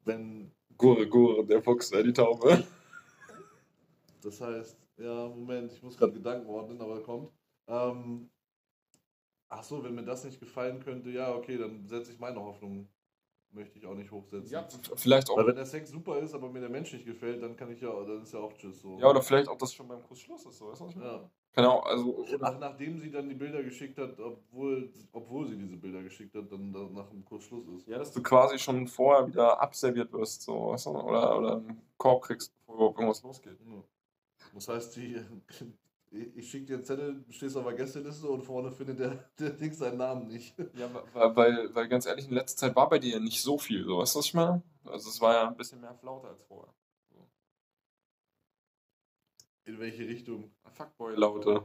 Wenn. 0.04 0.52
Gure, 0.78 1.08
Gure, 1.08 1.46
der 1.46 1.62
Fuchs, 1.62 1.92
äh, 1.92 2.04
die 2.04 2.12
Taube. 2.12 2.66
Das 4.22 4.42
heißt, 4.42 4.78
ja, 4.98 5.28
Moment, 5.30 5.72
ich 5.72 5.82
muss 5.82 5.96
gerade 5.98 6.14
Gedanken 6.14 6.48
ordnen, 6.48 6.82
aber 6.82 7.02
kommt. 7.02 7.32
Ähm, 7.68 8.30
ach 9.52 9.64
so, 9.64 9.84
wenn 9.84 9.94
mir 9.94 10.04
das 10.04 10.24
nicht 10.24 10.40
gefallen 10.40 10.80
könnte, 10.80 11.10
ja, 11.12 11.34
okay, 11.36 11.58
dann 11.58 11.86
setze 11.88 12.12
ich 12.12 12.20
meine 12.20 12.42
Hoffnung. 12.42 12.88
Möchte 13.54 13.78
ich 13.78 13.86
auch 13.86 13.96
nicht 13.96 14.10
hochsetzen. 14.12 14.50
Ja, 14.50 14.66
vielleicht 14.96 15.30
auch. 15.30 15.36
Weil 15.36 15.48
wenn 15.48 15.58
der 15.58 15.66
Sex 15.66 15.90
super 15.90 16.18
ist, 16.20 16.34
aber 16.34 16.50
mir 16.50 16.62
der 16.62 16.70
Mensch 16.70 16.94
nicht 16.94 17.06
gefällt, 17.06 17.44
dann 17.44 17.58
kann 17.58 17.70
ich 17.70 17.82
ja, 17.82 17.92
dann 18.06 18.24
ist 18.24 18.34
ja 18.34 18.40
auch 18.40 18.54
Tschüss 18.54 18.82
so. 18.82 18.98
Ja, 18.98 19.10
oder 19.10 19.22
vielleicht 19.22 19.50
auch 19.50 19.58
das 19.58 19.74
schon 19.74 19.90
beim 19.90 20.02
Kuss 20.04 20.22
Schluss 20.22 20.46
ist, 20.46 20.58
so, 20.58 20.70
weißt 20.70 20.80
du, 20.80 20.86
was 20.86 20.92
ich 20.92 20.96
meine? 20.96 21.12
Ja. 21.12 21.30
Kann 21.52 21.66
auch, 21.66 21.86
also, 21.86 22.26
Ach, 22.26 22.34
oder, 22.34 22.58
nachdem 22.60 22.98
sie 22.98 23.12
dann 23.12 23.28
die 23.28 23.36
Bilder 23.36 23.62
geschickt 23.62 23.98
hat, 23.98 24.18
obwohl, 24.22 24.90
obwohl 25.12 25.50
sie 25.50 25.58
diese 25.58 25.76
Bilder 25.76 26.02
geschickt 26.02 26.34
hat, 26.34 26.50
dann 26.50 26.72
da 26.72 26.88
nach 26.94 27.10
dem 27.10 27.26
Kurs 27.26 27.44
Schluss 27.44 27.68
ist. 27.68 27.90
ja, 27.90 27.98
dass 27.98 28.14
du 28.14 28.24
quasi 28.24 28.58
schon 28.58 28.88
vorher 28.88 29.28
wieder 29.28 29.62
abserviert 29.62 30.14
wirst, 30.14 30.44
so, 30.44 30.70
weißt 30.70 30.86
du, 30.86 30.90
oder, 30.92 31.38
oder 31.38 31.58
einen 31.58 31.82
Korb 31.98 32.24
kriegst, 32.24 32.54
bevor 32.56 32.76
überhaupt 32.76 33.00
irgendwas 33.00 33.22
losgeht. 33.22 33.58
Ja. 33.66 33.84
Das 34.54 34.70
heißt, 34.70 34.96
die, 34.96 35.20
ich 36.12 36.50
schicke 36.50 36.66
dir 36.66 36.74
einen 36.76 36.84
Zettel, 36.84 37.24
stehst 37.30 37.56
auf 37.56 37.64
der 37.64 37.74
Gästeliste 37.74 38.28
und 38.28 38.44
vorne 38.44 38.72
findet 38.72 39.00
der, 39.00 39.30
der 39.40 39.52
Ding 39.52 39.74
seinen 39.74 39.98
Namen 39.98 40.28
nicht. 40.28 40.54
Ja, 40.74 40.90
weil, 41.14 41.36
weil, 41.36 41.76
weil 41.76 41.88
ganz 41.88 42.06
ehrlich, 42.06 42.28
in 42.28 42.34
letzter 42.34 42.68
Zeit 42.68 42.76
war 42.76 42.90
bei 42.90 43.00
dir 43.00 43.14
ja 43.14 43.20
nicht 43.20 43.42
so 43.42 43.58
viel, 43.58 43.86
so, 43.86 44.00
weißt 44.00 44.16
du, 44.16 44.20
was 44.20 44.26
ich 44.26 44.34
meine? 44.34 44.62
Also, 44.86 45.10
es 45.10 45.22
war 45.22 45.34
ja 45.34 45.48
ein 45.48 45.56
bisschen 45.56 45.80
mehr 45.80 45.96
Flaute 45.96 46.28
als 46.28 46.44
vorher. 46.44 46.74
In 49.64 49.80
welche 49.80 50.08
Richtung? 50.08 50.52
Fuckboy-Laute. 50.74 51.64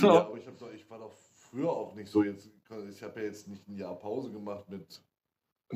Ja, 0.00 0.10
aber 0.26 0.38
ich, 0.38 0.46
hab 0.46 0.56
doch, 0.58 0.72
ich 0.72 0.88
war 0.88 0.98
doch 0.98 1.12
früher 1.12 1.70
auch 1.70 1.94
nicht 1.94 2.08
so. 2.08 2.22
Jetzt, 2.22 2.48
ich 2.88 3.02
habe 3.02 3.20
ja 3.20 3.26
jetzt 3.26 3.48
nicht 3.48 3.68
ein 3.68 3.76
Jahr 3.76 3.96
Pause 3.96 4.30
gemacht 4.30 4.68
mit. 4.70 5.02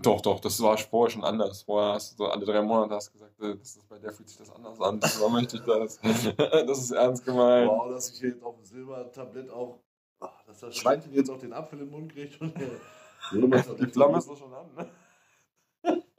Doch, 0.02 0.20
doch, 0.20 0.40
das 0.40 0.60
war 0.62 0.76
vorher 0.78 1.10
schon 1.10 1.24
anders. 1.24 1.62
Vorher 1.62 1.94
hast 1.94 2.12
du 2.12 2.24
so 2.24 2.30
alle 2.30 2.44
drei 2.44 2.62
Monate 2.62 2.94
hast 2.94 3.12
gesagt, 3.12 3.40
äh, 3.40 3.56
das 3.56 3.76
ist, 3.76 3.88
bei 3.88 3.98
der 3.98 4.12
fühlt 4.12 4.28
sich 4.28 4.38
das 4.38 4.50
anders 4.50 4.80
an. 4.80 5.00
So 5.02 5.28
möchte 5.28 5.56
ich 5.56 5.62
das. 5.62 5.98
Das 6.66 6.78
ist 6.78 6.90
ernst 6.90 7.24
gemeint. 7.24 7.70
Wow, 7.70 7.88
dass 7.90 8.10
ich 8.10 8.20
hier 8.20 8.30
jetzt 8.30 8.42
auf 8.42 8.56
dem 8.56 8.64
Silbertablett 8.64 9.50
auch. 9.50 9.78
ach, 10.20 10.44
Dass 10.46 10.60
das 10.60 10.76
Schweinchen 10.76 11.12
jetzt 11.14 11.30
auch 11.30 11.38
den 11.38 11.52
Apfel 11.52 11.80
im 11.80 11.90
Mund 11.90 12.12
kriegt. 12.12 12.40
Und, 12.40 12.54
Die 13.32 13.86
Flamme 13.86 14.18
ist 14.18 14.28
doch 14.28 14.36
schon 14.38 14.52
an, 14.54 14.66
ne? 14.76 14.90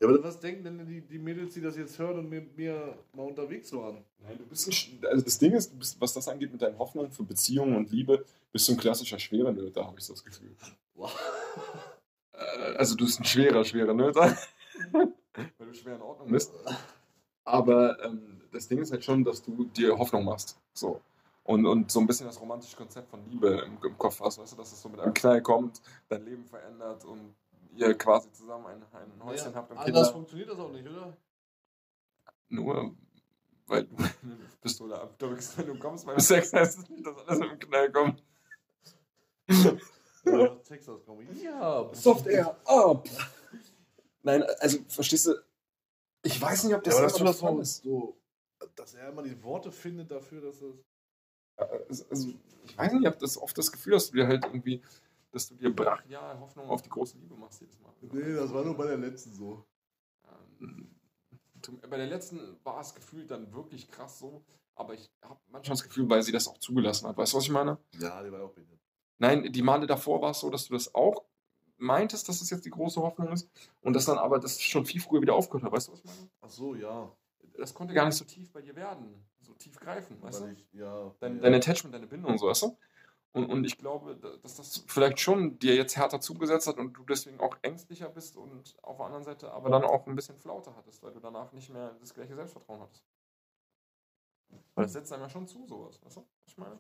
Ja, 0.02 0.08
aber 0.08 0.24
was 0.24 0.40
denken 0.40 0.64
denn 0.64 0.88
die, 0.88 1.02
die 1.02 1.20
Mädels, 1.20 1.54
die 1.54 1.62
das 1.62 1.76
jetzt 1.76 2.00
hören 2.00 2.20
und 2.20 2.30
mit 2.30 2.56
mir 2.58 2.98
mal 3.14 3.24
unterwegs 3.24 3.74
waren? 3.74 4.06
Nein, 4.20 4.38
du 4.38 4.46
bist 4.46 4.68
ein, 4.68 4.72
Sch- 4.72 5.06
also 5.06 5.26
das 5.26 5.38
Ding 5.38 5.52
ist, 5.52 5.74
du 5.74 5.78
bist, 5.78 6.00
was 6.00 6.14
das 6.14 6.28
angeht 6.30 6.52
mit 6.52 6.62
deinen 6.62 6.78
Hoffnungen 6.80 7.12
für 7.12 7.24
Beziehungen 7.24 7.76
und 7.76 7.92
Liebe, 7.92 8.24
bist 8.54 8.68
du 8.68 8.74
ein 8.74 8.78
klassischer 8.78 9.20
schwerer 9.20 9.52
Nöter, 9.52 9.86
habe 9.86 10.00
ich 10.00 10.06
so 10.06 10.14
das 10.14 10.24
Gefühl. 10.24 10.56
Wow. 10.96 11.12
Also 12.78 12.96
du 12.96 13.06
bist 13.06 13.20
ein 13.20 13.26
schwerer, 13.26 13.64
schwerer 13.64 13.94
Nöter, 13.94 14.38
weil 14.92 15.68
du 15.68 15.74
schwer 15.74 15.96
in 15.96 16.02
Ordnung 16.02 16.30
bist. 16.30 16.52
Aber 17.44 18.04
ähm, 18.04 18.42
das 18.52 18.68
Ding 18.68 18.80
ist 18.80 18.92
halt 18.92 19.04
schon, 19.04 19.24
dass 19.24 19.42
du 19.42 19.66
dir 19.66 19.98
Hoffnung 19.98 20.26
machst. 20.26 20.60
So. 20.74 21.02
Und, 21.44 21.66
und 21.66 21.92
so 21.92 22.00
ein 22.00 22.08
bisschen 22.08 22.28
das 22.28 22.40
romantische 22.40 22.76
Konzept 22.76 23.10
von 23.10 23.28
Liebe 23.30 23.64
im, 23.66 23.78
im 23.84 23.98
Kopf 23.98 24.20
hast, 24.22 24.38
weißt 24.38 24.54
du, 24.54 24.58
dass 24.58 24.72
es 24.72 24.82
so 24.82 24.90
mit 24.90 25.00
einem 25.00 25.14
Knall 25.14 25.42
kommt, 25.42 25.82
dein 26.08 26.24
Leben 26.24 26.46
verändert 26.46 27.06
und 27.06 27.34
ihr 27.76 27.98
quasi 27.98 28.32
zusammen 28.32 28.68
ein, 28.68 28.84
ein 28.94 29.24
Häuschen 29.24 29.56
habt 29.56 29.72
und 29.72 29.78
anders 29.78 29.86
Kinder. 29.86 30.12
funktioniert 30.12 30.50
das 30.50 30.60
auch 30.60 30.72
nicht, 30.72 30.88
oder? 30.88 31.18
Nur 32.50 32.94
weil 33.70 33.86
du 33.86 33.96
eine 34.24 34.38
Pistole 34.62 35.00
abdrückst, 35.00 35.58
wenn 35.58 35.68
du 35.68 35.80
kommst 35.80 36.06
beim 36.06 36.20
Sex, 36.20 36.52
heißt 36.52 36.80
es 36.80 36.90
nicht, 36.90 37.06
dass 37.06 37.18
alles 37.28 37.40
mit 37.40 37.52
dem 37.52 37.60
Knall 37.60 37.92
kommt. 37.92 38.24
Ja, 40.40 40.56
Texas 40.64 41.04
kommen. 41.06 41.28
Ja, 41.42 41.90
Software 41.94 42.58
ab! 42.66 43.08
Nein, 44.24 44.44
also 44.60 44.80
verstehst 44.88 45.28
du, 45.28 45.34
ich 46.24 46.42
weiß 46.42 46.66
nicht, 46.66 46.76
ob 46.76 46.84
das 46.84 46.94
Ja, 46.96 47.00
aber 47.00 47.08
das 47.08 47.40
so, 47.40 47.60
ist. 47.60 47.84
so, 47.84 48.18
dass 48.76 48.94
er 48.94 49.10
immer 49.10 49.24
die 49.24 49.42
Worte 49.44 49.72
findet 49.72 50.12
dafür, 50.12 50.42
dass 50.42 50.62
es. 50.62 50.76
Also, 51.58 52.06
also, 52.10 52.30
ich 52.66 52.78
weiß 52.78 52.94
nicht, 52.94 53.02
ich 53.02 53.08
habe 53.08 53.18
das 53.18 53.38
oft 53.38 53.58
das 53.58 53.72
Gefühl, 53.72 53.94
dass 53.94 54.10
du 54.10 54.18
dir 54.18 54.28
halt 54.28 54.46
irgendwie, 54.46 54.82
dass 55.32 55.48
du 55.50 55.56
dir 55.56 55.74
brachial 55.76 56.40
Hoffnung 56.40 56.70
auf 56.70 56.82
die 56.82 56.90
große 56.90 57.18
Liebe 57.18 57.36
machst 57.36 57.62
jedes 57.62 57.80
Mal. 57.82 57.94
Nee, 58.02 58.34
das 58.34 58.54
war 58.54 58.64
nur 58.64 58.76
bei 58.78 58.88
der 58.88 58.98
letzten 58.98 59.34
so. 59.34 59.66
Ähm, 60.30 60.96
Bei 61.90 61.98
der 61.98 62.08
letzten 62.08 62.58
war 62.64 62.80
es 62.80 62.96
gefühlt 62.96 63.30
dann 63.32 63.54
wirklich 63.54 63.90
krass 63.92 64.20
so, 64.20 64.42
aber 64.76 64.94
ich 64.94 65.10
habe 65.22 65.40
manchmal 65.48 65.76
das 65.76 65.84
Gefühl, 65.84 66.10
weil 66.10 66.24
sie 66.24 66.32
das 66.32 66.48
auch 66.48 66.58
zugelassen 66.60 67.08
hat. 67.08 67.18
Weißt 67.18 67.34
du, 67.34 67.38
was 67.38 67.44
ich 67.44 67.52
meine? 67.52 67.78
Ja, 68.00 68.24
die 68.24 68.32
war 68.32 68.42
auch 68.42 68.54
behindert. 68.54 68.79
Nein, 69.20 69.52
die 69.52 69.62
Male 69.62 69.86
davor 69.86 70.22
war 70.22 70.32
es 70.32 70.40
so, 70.40 70.50
dass 70.50 70.66
du 70.66 70.74
das 70.74 70.96
auch 70.96 71.24
meintest, 71.78 72.28
dass 72.28 72.42
es 72.42 72.50
jetzt 72.50 72.66
die 72.66 72.70
große 72.70 73.02
Hoffnung 73.02 73.32
ist 73.32 73.50
und 73.82 73.94
dass 73.94 74.06
dann 74.06 74.18
aber 74.18 74.40
das 74.40 74.62
schon 74.62 74.86
viel 74.86 75.02
früher 75.02 75.22
wieder 75.22 75.36
aufgehört 75.36 75.66
hat. 75.66 75.72
Weißt 75.72 75.88
du, 75.88 75.92
was 75.94 76.00
ich 76.00 76.06
meine? 76.06 76.30
Ach 76.42 76.50
so, 76.50 76.76
ja. 76.76 77.12
Das 77.58 77.74
konnte 77.74 77.94
gar 77.94 78.06
nicht 78.06 78.16
so 78.16 78.26
tief 78.26 78.52
bei 78.52 78.62
dir 78.62 78.76
werden, 78.76 79.26
so 79.42 79.54
tief 79.54 79.80
greifen, 79.80 80.22
weißt 80.22 80.42
Weil 80.42 80.50
du? 80.50 80.54
ich, 80.54 80.68
ja. 80.74 81.14
Dein, 81.20 81.36
ja. 81.36 81.42
dein 81.42 81.54
Attachment, 81.56 81.94
deine 81.94 82.08
Bindung, 82.08 82.38
so 82.38 82.48
weißt 82.48 82.64
du? 82.64 82.78
Und, 83.32 83.46
und 83.50 83.64
ich 83.64 83.78
glaube, 83.78 84.18
da- 84.18 84.38
dass 84.38 84.56
das 84.56 84.84
vielleicht 84.88 85.20
schon 85.20 85.60
dir 85.60 85.76
jetzt 85.76 85.96
härter 85.96 86.20
zugesetzt 86.20 86.68
hat 86.68 86.78
und 86.78 86.94
du 86.94 87.04
deswegen 87.04 87.40
auch 87.40 87.58
ängstlicher 87.62 88.10
bist 88.10 88.38
und 88.38 88.76
auf 88.82 88.98
der 88.98 89.06
anderen 89.06 89.24
Seite 89.24 89.52
aber 89.52 89.70
dann 89.70 89.84
auch 89.84 90.08
ein 90.08 90.16
bisschen 90.16 90.38
Flaute 90.38 90.76
hattest, 90.76 91.04
weil 91.04 91.12
du 91.14 91.20
danach 91.20 91.52
nicht 91.52 91.70
mehr 91.70 91.96
das 92.00 92.14
gleiche 92.14 92.36
Selbstvertrauen 92.36 92.82
hattest. 92.82 93.04
Weil 94.74 94.86
das 94.86 94.94
setzt 94.94 95.14
einem 95.14 95.24
ja 95.24 95.30
schon 95.30 95.48
zu, 95.48 95.68
sowas, 95.68 96.02
weißt 96.04 96.18
du? 96.18 96.22
was 96.22 96.28
Ich 96.48 96.58
meine, 96.58 96.80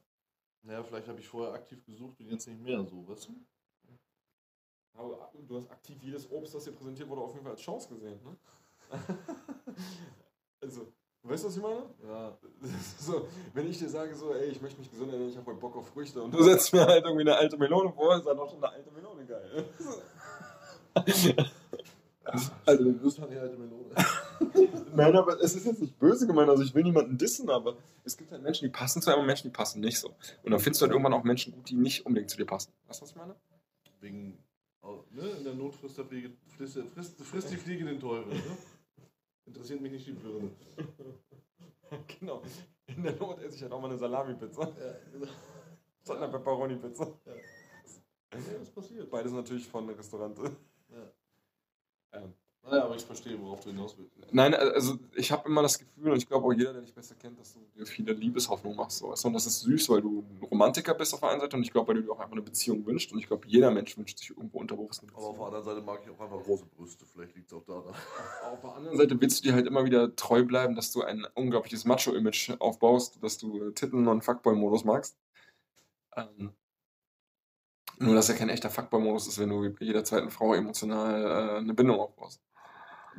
Ja, 0.64 0.84
vielleicht 0.84 1.08
habe 1.08 1.20
ich 1.20 1.28
vorher 1.28 1.54
aktiv 1.54 1.86
gesucht 1.86 2.20
und 2.20 2.30
jetzt 2.30 2.48
nicht 2.48 2.62
mehr 2.62 2.84
so, 2.84 3.08
weißt 3.08 3.30
du? 3.30 3.46
aber 5.00 5.32
du 5.48 5.58
hast 5.58 5.72
aktiv 5.72 5.98
jedes 6.02 6.30
Obst, 6.30 6.54
das 6.54 6.66
dir 6.66 6.72
präsentiert 6.72 7.10
wurde, 7.10 7.22
auf 7.22 7.32
jeden 7.32 7.44
Fall 7.44 7.54
als 7.54 7.62
Chance 7.62 7.88
gesehen, 7.90 8.20
ne? 8.24 8.36
also, 10.62 10.92
weißt 11.24 11.44
du, 11.44 11.48
was 11.48 11.58
ich 11.58 11.64
meine? 11.64 11.84
Ja. 12.04 12.38
So, 13.00 13.28
wenn 13.54 13.70
ich 13.70 13.78
dir 13.78 13.90
sage, 13.90 14.14
so, 14.16 14.34
ey, 14.34 14.50
ich 14.50 14.62
möchte 14.62 14.80
mich 14.80 14.92
gesund 14.92 15.12
ernähren, 15.12 15.32
ich 15.32 15.38
habe 15.38 15.48
heute 15.48 15.60
Bock 15.60 15.76
auf 15.78 15.88
Früchte 15.88 16.22
und 16.22 16.34
du 16.34 16.44
setzt 16.44 16.74
mir 16.74 16.86
halt 16.86 17.04
irgendwie 17.04 17.22
eine 17.22 17.36
alte 17.36 17.58
Melone 17.58 17.92
vor, 17.94 18.18
ist 18.18 18.26
dann 18.26 18.38
auch 18.40 18.50
schon 18.50 18.64
eine 18.64 18.74
alte 18.74 18.92
Melone 18.92 19.26
geil. 19.26 19.66
Also, 22.64 22.84
du 22.84 22.94
bist 22.94 23.20
halt 23.20 23.32
die 23.32 23.38
alte 23.38 23.58
Melone. 23.58 23.90
Nein, 24.96 25.16
aber 25.16 25.40
es 25.40 25.56
ist 25.56 25.66
jetzt 25.66 25.82
nicht 25.82 25.98
böse 26.00 26.28
gemeint, 26.28 26.50
also 26.50 26.64
ich 26.64 26.74
will 26.74 26.84
niemanden 26.84 27.18
dissen, 27.18 27.50
aber 27.50 27.78
es 28.04 28.18
gibt 28.18 28.32
halt 28.32 28.42
Menschen, 28.44 28.66
die 28.66 28.72
passen 28.72 29.02
zu 29.02 29.10
einem 29.10 29.22
und 29.22 29.28
Menschen, 29.28 29.50
die 29.50 29.56
passen 29.56 29.80
nicht 29.82 30.00
so. 30.00 30.10
Und 30.44 30.52
dann 30.52 30.60
findest 30.60 30.82
du 30.82 30.86
halt 30.86 30.94
irgendwann 30.94 31.14
auch 31.14 31.24
Menschen 31.24 31.54
gut, 31.54 31.70
die 31.70 31.76
nicht 31.76 32.06
unbedingt 32.06 32.30
zu 32.30 32.38
dir 32.38 32.46
passen. 32.46 32.72
Weißt 32.88 33.02
du, 33.02 33.04
was 33.04 33.12
ich 33.12 33.16
meine? 33.16 33.36
Wegen. 34.00 34.38
Ne, 35.12 35.28
in 35.38 35.44
der 35.44 35.56
Not 35.56 35.76
frisst, 35.76 35.98
der 35.98 36.06
Fliege, 36.06 36.32
frisst, 36.56 36.78
frisst, 36.94 37.22
frisst 37.22 37.52
die 37.52 37.58
Fliege 37.58 37.84
den 37.84 38.00
Teufel. 38.00 38.34
Ne? 38.34 38.58
Interessiert 39.46 39.82
mich 39.82 39.92
nicht 39.92 40.08
die 40.08 40.12
Birne. 40.12 40.52
genau. 42.20 42.42
In 42.88 43.04
der 43.04 43.16
Not 43.16 43.42
esse 43.42 43.56
ich 43.56 43.64
halt 43.64 43.72
auch 43.72 43.82
mal 43.82 43.90
eine 43.90 43.98
Salami-Pizza. 43.98 44.62
Ja, 44.62 44.96
genau. 45.12 45.28
Statt 46.04 46.18
einer 46.18 46.28
Pepperoni-Pizza. 46.30 47.08
Ja, 47.26 47.34
das 48.60 48.70
passiert. 48.70 49.10
Beides 49.10 49.32
natürlich 49.32 49.68
von 49.68 49.90
Restaurant. 49.90 50.40
Ja. 52.70 52.76
Naja, 52.76 52.86
aber 52.86 52.96
ich 52.96 53.04
verstehe, 53.06 53.42
worauf 53.42 53.60
du 53.62 53.70
hinaus 53.70 53.98
willst. 53.98 54.14
Nein, 54.32 54.54
also 54.54 54.98
ich 55.16 55.32
habe 55.32 55.50
immer 55.50 55.62
das 55.64 55.80
Gefühl, 55.80 56.12
und 56.12 56.18
ich 56.18 56.28
glaube 56.28 56.46
auch 56.46 56.54
jeder, 56.54 56.72
der 56.74 56.84
dich 56.84 56.94
besser 56.94 57.16
kennt, 57.16 57.40
dass 57.40 57.54
du 57.54 57.60
dir 57.76 57.86
viele 57.86 58.14
Liebeshoffnung 58.14 58.76
machst. 58.76 59.00
So. 59.00 59.08
Und 59.08 59.34
das 59.34 59.46
ist 59.48 59.62
süß, 59.62 59.90
weil 59.90 60.02
du 60.02 60.20
ein 60.30 60.44
Romantiker 60.44 60.94
bist 60.94 61.14
auf 61.14 61.22
der 61.22 61.30
einen 61.30 61.42
Seite 61.42 61.58
und 61.58 61.64
ich 61.64 61.72
glaube, 61.72 61.88
weil 61.88 61.96
du 61.96 62.04
dir 62.04 62.12
auch 62.12 62.20
einfach 62.20 62.34
eine 62.34 62.42
Beziehung 62.42 62.86
wünschst. 62.86 63.12
Und 63.12 63.20
ich 63.20 63.28
glaube, 63.28 63.48
jeder 63.48 63.72
Mensch 63.72 63.98
wünscht 63.98 64.20
sich 64.20 64.30
irgendwo 64.30 64.60
unterbewusst 64.60 65.02
eine 65.02 65.12
Aber 65.14 65.20
auf 65.20 65.26
der 65.26 65.32
Beziehung. 65.32 65.46
anderen 65.48 65.66
Seite 65.66 65.82
mag 65.86 66.02
ich 66.04 66.10
auch 66.12 66.20
einfach 66.20 66.44
große 66.44 66.66
Brüste. 66.68 67.06
Vielleicht 67.06 67.36
liegt 67.36 67.48
es 67.52 67.58
auch 67.58 67.64
daran. 67.66 67.94
Auf 68.52 68.62
der 68.62 68.76
anderen 68.76 68.98
Seite 68.98 69.20
willst 69.20 69.40
du 69.40 69.50
dir 69.50 69.56
halt 69.56 69.66
immer 69.66 69.84
wieder 69.86 70.16
treu 70.16 70.44
bleiben, 70.44 70.76
dass 70.76 70.92
du 70.92 71.02
ein 71.02 71.26
unglaubliches 71.34 71.86
Macho-Image 71.86 72.52
aufbaust, 72.60 73.24
dass 73.24 73.38
du 73.38 73.70
äh, 73.70 73.72
Titten- 73.74 74.08
und 74.08 74.24
Fuckboy-Modus 74.24 74.84
magst. 74.84 75.18
Ähm, 76.16 76.54
Nur, 78.00 78.16
dass 78.16 78.30
er 78.30 78.36
kein 78.36 78.50
echter 78.50 78.70
Fuckboy-Modus 78.70 79.28
ist, 79.28 79.40
wenn 79.40 79.50
du 79.50 79.70
bei 79.74 79.86
jeder 79.86 80.04
zweiten 80.04 80.30
Frau 80.32 80.54
emotional 80.54 81.24
äh, 81.24 81.58
eine 81.58 81.74
Bindung 81.74 82.00
aufbaust. 82.00 82.42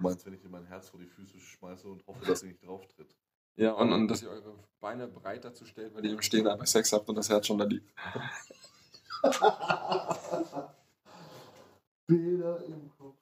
Du 0.01 0.05
meinst, 0.09 0.25
wenn 0.25 0.33
ich 0.33 0.41
dir 0.41 0.49
mein 0.49 0.65
Herz 0.65 0.89
vor 0.89 0.99
die 0.99 1.07
Füße 1.07 1.39
schmeiße 1.39 1.87
und 1.87 2.07
hoffe, 2.07 2.25
dass 2.25 2.41
sie 2.41 2.47
nicht 2.47 2.65
drauf 2.65 2.87
tritt. 2.89 3.15
Ja, 3.57 3.73
und, 3.73 3.93
und 3.93 4.09
dass 4.09 4.23
ihr 4.23 4.31
eure 4.31 4.59
Beine 4.81 5.07
breit 5.09 5.45
dazu 5.45 5.67
stellt, 5.67 5.95
weil 5.95 6.07
ihr 6.07 6.13
im 6.13 6.23
Stehen 6.23 6.47
einfach 6.47 6.67
Sex 6.67 6.91
habt 6.95 7.07
und 7.11 7.17
das 7.17 7.29
Herz 7.29 7.47
schon 7.47 7.59
da 7.59 7.67
liegt. 7.67 7.93
Bilder 12.07 12.65
im 12.65 12.91
Kopf. 12.97 13.19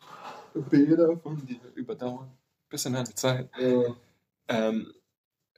Bilder 0.70 1.16
von 1.18 1.44
dir 1.44 1.60
überdauern. 1.74 2.30
Bis 2.68 2.84
in 2.86 2.94
eine 2.94 3.12
Zeit. 3.12 3.50
Äh, 3.58 3.92
Ähm, 4.50 4.94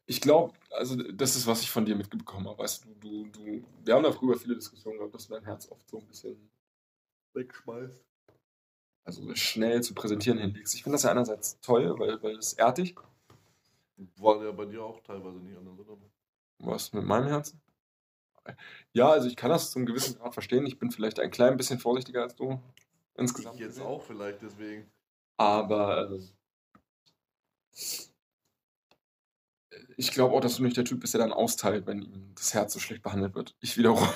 ich 0.06 0.20
glaube, 0.20 0.54
also 0.70 0.96
das 0.96 1.36
ist, 1.36 1.46
was 1.46 1.60
ich 1.62 1.70
von 1.70 1.84
dir 1.84 1.94
mitbekommen 1.94 2.48
habe. 2.48 2.58
Weißt 2.58 2.84
du, 2.84 2.94
du, 2.94 3.26
du, 3.26 3.64
wir 3.84 3.94
haben 3.94 4.02
da 4.02 4.10
früher 4.10 4.36
viele 4.36 4.56
Diskussionen 4.56 4.98
gehabt, 4.98 5.14
dass 5.14 5.28
du 5.28 5.34
dein 5.34 5.44
Herz 5.44 5.68
oft 5.70 5.88
so 5.88 5.98
ein 5.98 6.06
bisschen 6.08 6.50
wegschmeißt. 7.34 8.09
Also 9.18 9.34
schnell 9.34 9.82
zu 9.82 9.94
präsentieren 9.94 10.38
hinlegst. 10.38 10.74
Ich 10.74 10.82
finde 10.82 10.94
das 10.94 11.02
ja 11.02 11.10
einerseits 11.10 11.60
toll, 11.60 11.98
weil, 11.98 12.22
weil 12.22 12.36
es 12.36 12.52
ehrt 12.52 12.78
dich. 12.78 12.94
War 14.16 14.42
ja 14.42 14.52
bei 14.52 14.66
dir 14.66 14.82
auch 14.82 15.00
teilweise 15.02 15.38
nicht 15.38 15.56
anders, 15.56 15.78
oder? 15.78 15.98
Was 16.58 16.92
mit 16.92 17.04
meinem 17.04 17.26
Herzen? 17.26 17.60
Ja, 18.92 19.10
also 19.10 19.28
ich 19.28 19.36
kann 19.36 19.50
das 19.50 19.70
zum 19.70 19.86
gewissen 19.86 20.18
Grad 20.18 20.32
verstehen. 20.32 20.66
Ich 20.66 20.78
bin 20.78 20.90
vielleicht 20.90 21.20
ein 21.20 21.30
klein 21.30 21.56
bisschen 21.56 21.78
vorsichtiger 21.78 22.22
als 22.22 22.34
du 22.36 22.60
insgesamt. 23.16 23.56
Ich 23.56 23.60
jetzt 23.60 23.74
gesehen. 23.76 23.86
auch 23.86 24.02
vielleicht 24.02 24.42
deswegen. 24.42 24.90
Aber 25.36 26.10
äh, 26.10 26.20
ich 29.96 30.10
glaube 30.12 30.34
auch, 30.34 30.40
dass 30.40 30.56
du 30.56 30.62
nicht 30.62 30.76
der 30.76 30.84
Typ 30.84 31.00
bist, 31.00 31.14
der 31.14 31.20
dann 31.20 31.32
austeilt, 31.32 31.86
wenn 31.86 32.02
ihm 32.02 32.32
das 32.34 32.54
Herz 32.54 32.72
so 32.72 32.78
schlecht 32.78 33.02
behandelt 33.02 33.34
wird. 33.34 33.54
Ich 33.60 33.76
wiederum 33.76 34.08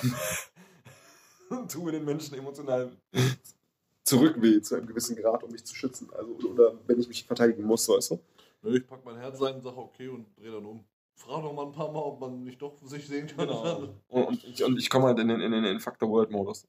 tue 1.69 1.91
den 1.91 2.05
Menschen 2.05 2.35
emotional 2.35 2.91
zurückweh 4.05 4.61
zu 4.61 4.75
einem 4.75 4.87
gewissen 4.87 5.15
Grad, 5.15 5.43
um 5.43 5.51
mich 5.51 5.65
zu 5.65 5.75
schützen. 5.75 6.09
Also, 6.13 6.33
oder 6.47 6.73
wenn 6.87 6.99
ich 6.99 7.07
mich 7.07 7.25
verteidigen 7.25 7.63
muss, 7.63 7.89
weißt 7.89 8.11
du? 8.11 8.19
Nö, 8.61 8.77
Ich 8.77 8.87
pack 8.87 9.03
mein 9.03 9.17
Herz 9.17 9.41
ein, 9.41 9.61
sag 9.61 9.75
okay 9.75 10.07
und 10.07 10.27
dreh 10.37 10.51
dann 10.51 10.65
um. 10.65 10.85
Frag 11.15 11.43
noch 11.43 11.53
mal 11.53 11.65
ein 11.65 11.71
paar 11.71 11.91
Mal, 11.91 11.99
ob 11.99 12.19
man 12.19 12.43
nicht 12.43 12.61
doch 12.61 12.73
sich 12.83 13.07
sehen 13.07 13.27
kann. 13.27 13.49
Und, 14.09 14.27
und 14.27 14.43
ich, 14.43 14.63
und 14.63 14.77
ich 14.77 14.89
komme 14.89 15.05
halt 15.05 15.19
in 15.19 15.29
den, 15.29 15.39
in 15.39 15.51
den 15.51 15.63
Infect 15.63 15.97
the 16.01 16.07
World-Modus. 16.07 16.67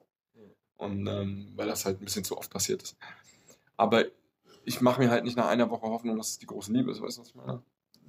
Und 0.77 1.07
ähm, 1.07 1.53
weil 1.57 1.67
das 1.67 1.85
halt 1.85 2.01
ein 2.01 2.05
bisschen 2.05 2.23
zu 2.23 2.37
oft 2.37 2.51
passiert 2.51 2.83
ist. 2.83 2.97
Aber 3.77 4.05
ich 4.65 4.81
mache 4.81 5.01
mir 5.01 5.11
halt 5.11 5.25
nicht 5.25 5.37
nach 5.37 5.49
einer 5.49 5.69
Woche 5.71 5.87
Hoffnung, 5.87 6.17
dass 6.17 6.31
es 6.31 6.39
die 6.39 6.47
große 6.47 6.73
Liebe 6.73 6.91
ist, 6.91 7.01
weißt 7.01 7.17
du, 7.19 7.23
was 7.23 7.29
ich 7.29 7.35
meine? 7.35 7.63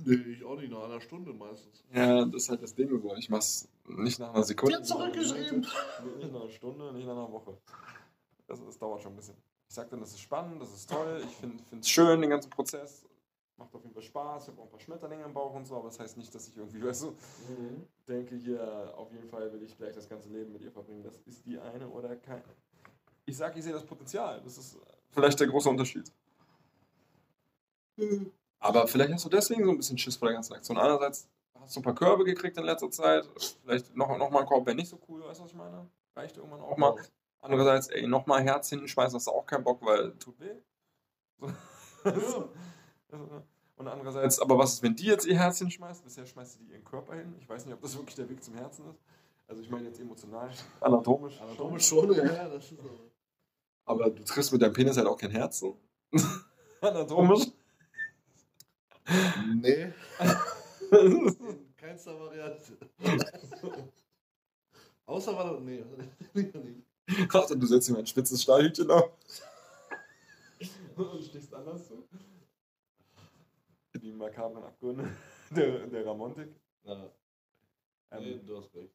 Nee, 0.05 0.15
ich 0.33 0.43
auch 0.43 0.57
nicht, 0.59 0.71
nach 0.71 0.83
einer 0.83 1.01
Stunde 1.01 1.33
meistens. 1.33 1.83
Ja, 1.91 2.25
das 2.25 2.43
ist 2.43 2.49
halt 2.49 2.61
das 2.61 2.75
Ding 2.75 2.89
so. 2.89 3.15
Ich 3.15 3.29
mach's 3.29 3.67
nicht 3.87 4.19
nach 4.19 4.33
einer 4.33 4.43
Sekunde. 4.43 4.75
Hat 4.75 4.85
zurückgeschrieben. 4.85 5.61
Nicht 5.61 6.31
nach 6.33 6.41
einer 6.41 6.49
Stunde, 6.51 6.93
nicht 6.93 7.07
nach 7.07 7.13
einer 7.13 7.31
Woche. 7.31 7.57
Das, 8.47 8.63
das 8.63 8.77
dauert 8.77 9.01
schon 9.01 9.13
ein 9.13 9.15
bisschen. 9.15 9.35
Ich 9.67 9.75
sag 9.75 9.89
dann, 9.89 9.99
das 9.99 10.11
ist 10.11 10.21
spannend, 10.21 10.61
das 10.61 10.73
ist 10.73 10.89
toll, 10.89 11.21
ich 11.23 11.35
finde 11.35 11.61
es 11.79 11.89
schön, 11.89 12.21
den 12.21 12.29
ganzen 12.29 12.49
Prozess. 12.49 13.05
Macht 13.57 13.73
auf 13.73 13.81
jeden 13.81 13.93
Fall 13.93 14.03
Spaß, 14.03 14.43
ich 14.43 14.49
habe 14.49 14.61
auch 14.61 14.65
ein 14.65 14.69
paar 14.69 14.79
Schmetterlinge 14.79 15.23
im 15.23 15.33
Bauch 15.33 15.53
und 15.53 15.65
so, 15.65 15.75
aber 15.75 15.89
das 15.89 15.99
heißt 15.99 16.15
nicht, 16.17 16.33
dass 16.33 16.47
ich 16.47 16.55
irgendwie, 16.55 16.83
weißt 16.83 17.03
du, 17.03 17.15
denke 18.07 18.35
hier, 18.35 18.93
auf 18.95 19.11
jeden 19.11 19.27
Fall 19.27 19.51
will 19.51 19.61
ich 19.63 19.75
gleich 19.77 19.93
das 19.93 20.07
ganze 20.07 20.29
Leben 20.29 20.53
mit 20.53 20.61
ihr 20.61 20.71
verbringen. 20.71 21.03
Das 21.03 21.17
ist 21.25 21.45
die 21.45 21.59
eine 21.59 21.89
oder 21.89 22.15
keine. 22.15 22.43
Ich 23.25 23.35
sag, 23.35 23.57
ich 23.57 23.63
sehe 23.63 23.73
das 23.73 23.85
Potenzial. 23.85 24.41
Das 24.41 24.57
ist 24.57 24.77
vielleicht 25.11 25.39
der 25.39 25.47
große 25.47 25.69
Unterschied. 25.69 26.11
Aber 28.59 28.87
vielleicht 28.87 29.11
hast 29.11 29.25
du 29.25 29.29
deswegen 29.29 29.65
so 29.65 29.71
ein 29.71 29.77
bisschen 29.77 29.97
Schiss 29.97 30.15
vor 30.15 30.27
der 30.27 30.35
ganzen 30.35 30.53
Aktion. 30.53 30.77
Einerseits 30.77 31.27
hast 31.59 31.75
du 31.75 31.79
ein 31.81 31.83
paar 31.83 31.95
Körbe 31.95 32.23
gekriegt 32.23 32.57
in 32.57 32.63
letzter 32.63 32.89
Zeit. 32.89 33.27
Vielleicht 33.63 33.95
noch, 33.95 34.15
noch 34.17 34.29
mal 34.29 34.41
ein 34.41 34.45
Korb 34.45 34.65
wäre 34.65 34.75
nicht 34.75 34.89
so 34.89 34.99
cool, 35.09 35.23
weißt 35.23 35.39
du, 35.39 35.43
was 35.43 35.51
ich 35.51 35.57
meine? 35.57 35.87
Reicht 36.15 36.37
irgendwann 36.37 36.61
auch 36.61 36.77
mal. 36.77 36.95
Andererseits, 37.41 37.87
ey, 37.87 38.07
nochmal 38.07 38.43
Herz 38.43 38.69
hinten 38.69 38.87
schmeißen, 38.87 39.15
hast 39.15 39.27
du 39.27 39.31
auch 39.31 39.45
keinen 39.45 39.63
Bock, 39.63 39.81
weil 39.85 40.13
tut 40.17 40.39
weh. 40.39 40.55
So. 42.03 42.49
Und 43.77 43.87
andererseits, 43.87 44.39
aber 44.39 44.57
was 44.57 44.73
ist, 44.73 44.83
wenn 44.83 44.95
die 44.95 45.05
jetzt 45.05 45.25
ihr 45.27 45.37
Herz 45.37 45.59
hinschmeißt? 45.59 46.03
Bisher 46.03 46.25
schmeißt 46.25 46.53
sie 46.53 46.59
die 46.59 46.71
ihren 46.71 46.83
Körper 46.83 47.15
hin. 47.15 47.35
Ich 47.39 47.47
weiß 47.47 47.65
nicht, 47.65 47.75
ob 47.75 47.81
das 47.81 47.95
wirklich 47.95 48.15
der 48.15 48.27
Weg 48.27 48.43
zum 48.43 48.55
Herzen 48.55 48.89
ist. 48.89 48.99
Also 49.47 49.61
ich 49.61 49.69
meine 49.69 49.87
jetzt 49.87 49.99
emotional, 49.99 50.49
anatomisch. 50.81 51.39
Anatomisch 51.39 51.87
schon, 51.87 52.11
ja, 52.13 52.25
ja, 52.25 52.49
das 52.49 52.63
ist 52.71 52.81
so. 52.81 53.11
Aber 53.85 54.09
du 54.09 54.23
triffst 54.23 54.51
mit 54.51 54.61
deinem 54.61 54.73
Penis 54.73 54.97
halt 54.97 55.07
auch 55.07 55.17
kein 55.17 55.31
Herz 55.31 55.59
so. 55.59 55.79
anatomisch. 56.81 57.47
Nee. 59.61 59.93
In 60.91 61.75
keinster 61.77 62.19
Variante. 62.19 62.77
Außer 65.05 65.37
war 65.37 65.53
das. 65.53 65.61
Nee, 65.61 65.85
nicht. 66.33 66.83
Ach, 67.33 67.49
und 67.49 67.59
du 67.59 67.67
setzt 67.67 67.89
ihm 67.89 67.95
ein 67.95 68.05
spitzes 68.05 68.43
Stahlhütchen 68.43 68.89
auf. 68.91 69.11
Und 70.95 71.23
stichst 71.23 71.53
anders 71.53 71.87
so. 71.87 72.07
Die 74.01 74.11
makabren 74.11 74.63
Abgründe 74.63 75.09
der, 75.51 75.87
der 75.87 76.05
Ramontik. 76.05 76.49
Ja, 76.83 77.09
Ähm, 78.11 78.23
nee, 78.23 78.39
du 78.45 78.57
hast 78.57 78.73
recht. 78.75 78.93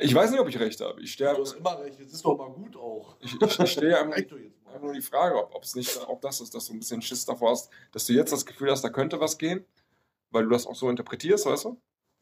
ich 0.00 0.14
weiß 0.14 0.30
nicht, 0.30 0.40
ob 0.40 0.48
ich 0.48 0.58
recht 0.58 0.80
habe. 0.80 1.00
Ich 1.00 1.10
Du 1.10 1.12
stehe 1.24 1.36
hast 1.36 1.52
immer 1.54 1.78
recht, 1.80 1.98
jetzt 1.98 2.12
ist 2.12 2.24
doch 2.24 2.36
mal 2.36 2.50
gut 2.50 2.76
auch. 2.76 3.16
ich, 3.20 3.40
ich, 3.40 3.58
ich 3.60 3.72
stehe 3.72 3.98
einfach, 4.00 4.16
einfach 4.16 4.80
nur 4.80 4.92
die 4.92 5.00
Frage, 5.02 5.36
ob 5.54 5.62
es 5.62 5.74
nicht 5.74 5.96
auch 5.98 6.20
das 6.20 6.40
ist, 6.40 6.54
dass 6.54 6.66
du 6.66 6.74
ein 6.74 6.78
bisschen 6.78 7.02
Schiss 7.02 7.24
davor 7.24 7.50
hast, 7.50 7.70
dass 7.92 8.06
du 8.06 8.12
jetzt 8.12 8.32
das 8.32 8.44
Gefühl 8.46 8.70
hast, 8.70 8.82
da 8.82 8.90
könnte 8.90 9.20
was 9.20 9.38
gehen, 9.38 9.64
weil 10.30 10.44
du 10.44 10.50
das 10.50 10.66
auch 10.66 10.74
so 10.74 10.88
interpretierst, 10.90 11.46
weißt 11.46 11.64
du? 11.66 11.80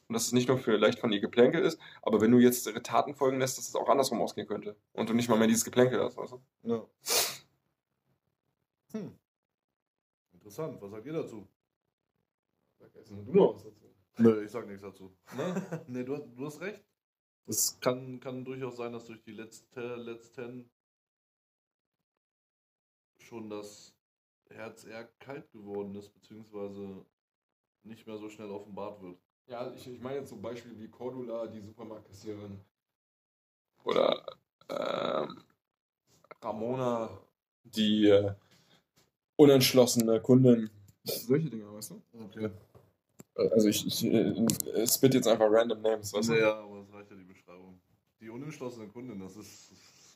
Und 0.09 0.15
dass 0.15 0.27
es 0.27 0.33
nicht 0.33 0.49
nur 0.49 0.59
für 0.59 0.77
leicht 0.77 1.01
von 1.01 1.13
ihr 1.13 1.21
Geplänkel 1.21 1.63
ist, 1.63 1.81
aber 2.03 2.21
wenn 2.21 2.31
du 2.31 2.39
jetzt 2.39 2.67
ihre 2.67 2.83
Taten 2.83 3.15
folgen 3.15 3.39
lässt, 3.41 3.59
dass 3.59 3.69
es 3.69 3.75
auch 3.75 3.89
andersrum 3.89 4.21
ausgehen 4.21 4.47
könnte. 4.47 4.77
Und 4.93 5.09
du 5.09 5.15
nicht 5.15 5.29
mal 5.29 5.39
mehr 5.39 5.49
dieses 5.49 5.65
Geplänkel 5.65 6.01
hast, 6.01 6.17
weißt 6.17 6.33
du? 6.33 6.43
Ja. 6.63 6.87
Hm. 8.93 9.19
Interessant, 10.33 10.81
was 10.81 10.91
sagt 10.93 11.07
ihr 11.07 11.13
dazu? 11.13 11.49
Sag 12.79 12.95
jetzt 12.95 13.11
nur 13.11 13.25
du 13.25 13.33
noch 13.33 13.55
was 13.57 13.65
dazu. 13.65 13.87
Nö, 14.19 14.45
ich 14.45 14.51
sag 14.51 14.67
nichts 14.67 14.83
dazu. 14.83 15.13
Ne? 15.37 15.85
nee, 15.89 16.05
du, 16.05 16.15
hast- 16.15 16.29
du 16.37 16.47
hast 16.47 16.61
recht. 16.61 16.85
Es 17.49 17.79
kann, 17.81 18.21
kann 18.21 18.45
durchaus 18.45 18.77
sein, 18.77 18.93
dass 18.93 19.07
durch 19.07 19.23
die 19.23 19.33
letzte, 19.33 19.97
letzten 19.97 20.71
schon 23.19 23.51
das 23.51 23.93
Herz 24.51 24.85
eher 24.85 25.05
kalt 25.19 25.51
geworden 25.53 25.95
ist, 25.97 26.11
beziehungsweise 26.11 27.05
nicht 27.83 28.07
mehr 28.07 28.19
so 28.19 28.29
schnell 28.29 28.51
offenbart 28.51 29.03
wird. 29.03 29.19
Ja, 29.49 29.73
ich, 29.77 29.87
ich 29.87 30.01
meine 30.01 30.17
jetzt 30.19 30.31
so 30.31 30.37
Beispiele 30.37 30.79
wie 30.79 30.89
Cordula, 30.89 31.47
die 31.47 31.61
Supermarktkassiererin. 31.61 32.59
Oder 33.85 34.25
ähm, 34.69 35.43
Ramona, 36.43 37.11
die 37.63 38.09
äh, 38.09 38.33
unentschlossene 39.37 40.21
Kundin. 40.21 40.69
Solche 41.05 41.49
Dinge, 41.49 41.73
weißt 41.73 41.91
du? 41.93 42.03
Okay. 42.25 42.51
Also 43.37 43.69
ich, 43.69 43.87
ich 43.87 44.05
äh, 44.05 44.87
spit 44.87 45.15
jetzt 45.15 45.29
einfach 45.29 45.47
random 45.49 45.81
Names, 45.83 46.13
weißt 46.13 46.31
du? 46.31 46.35
Ja, 46.41 46.59
aber 46.59 46.81
das 46.81 46.93
reicht 46.93 47.11
ja 47.11 47.17
die 47.17 47.25
Beschreibung. 47.25 47.81
Die 48.21 48.29
unentschlossene 48.31 48.89
Kundin, 48.89 49.21
das 49.21 49.37
ist 49.37 49.71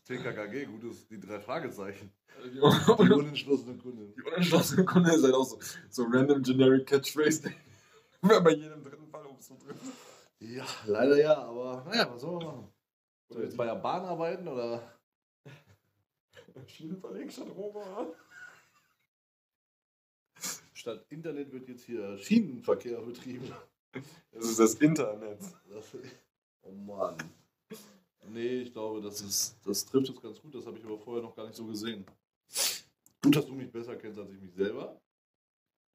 TKKG, 0.07 0.65
gutes, 0.67 1.07
die 1.07 1.21
drei 1.21 1.39
Fragezeichen. 1.39 2.11
Die, 2.45 2.55
Die 2.55 2.61
un 2.61 3.13
unentschlossene 3.13 3.77
Kundin. 3.77 4.13
die 4.17 4.23
unentschlossene 4.23 4.85
Kundin 4.85 5.15
ist 5.15 5.23
halt 5.23 5.35
auch 5.35 5.45
so, 5.45 5.59
so 5.91 6.05
random 6.11 6.43
generic 6.43 6.87
Catchphrase. 6.87 7.53
Wer 8.23 8.41
bei 8.41 8.53
jedem 8.53 8.83
dritten 8.83 9.00
So 9.41 9.55
trifft. 9.57 9.81
Ja, 10.39 10.67
leider 10.87 11.19
ja, 11.19 11.37
aber 11.37 11.83
naja, 11.87 12.11
was 12.13 12.21
soll 12.21 12.33
man 12.37 12.45
machen? 12.45 12.73
Soll 13.29 13.43
ich 13.43 13.49
jetzt 13.49 13.57
bei 13.57 13.65
der 13.65 13.77
Bahn 13.77 14.05
arbeiten 14.05 14.47
oder? 14.47 15.01
Schienenverleg 16.67 17.33
statt. 17.33 17.49
Statt 20.75 21.07
Internet 21.09 21.53
wird 21.53 21.69
jetzt 21.69 21.85
hier 21.85 22.19
Schienenverkehr 22.19 23.01
betrieben. 23.01 23.51
Das 24.33 24.45
ist 24.45 24.59
das 24.59 24.75
Internet. 24.75 25.41
Das, 25.69 25.97
oh 26.63 26.73
Mann. 26.73 27.17
Nee, 28.29 28.63
ich 28.63 28.73
glaube, 28.73 29.01
das, 29.01 29.21
ist, 29.23 29.57
das 29.65 29.85
trifft 29.87 30.11
es 30.11 30.21
ganz 30.21 30.41
gut. 30.41 30.55
Das 30.55 30.67
habe 30.67 30.79
ich 30.79 30.85
aber 30.85 30.99
vorher 30.99 31.23
noch 31.23 31.35
gar 31.35 31.47
nicht 31.47 31.57
so 31.57 31.67
gesehen. 31.67 32.05
Gut, 33.23 33.37
dass 33.37 33.47
du 33.47 33.55
mich 33.55 33.71
besser 33.71 33.97
kennst 33.97 34.19
als 34.19 34.31
ich 34.31 34.41
mich 34.41 34.55
selber. 34.55 35.01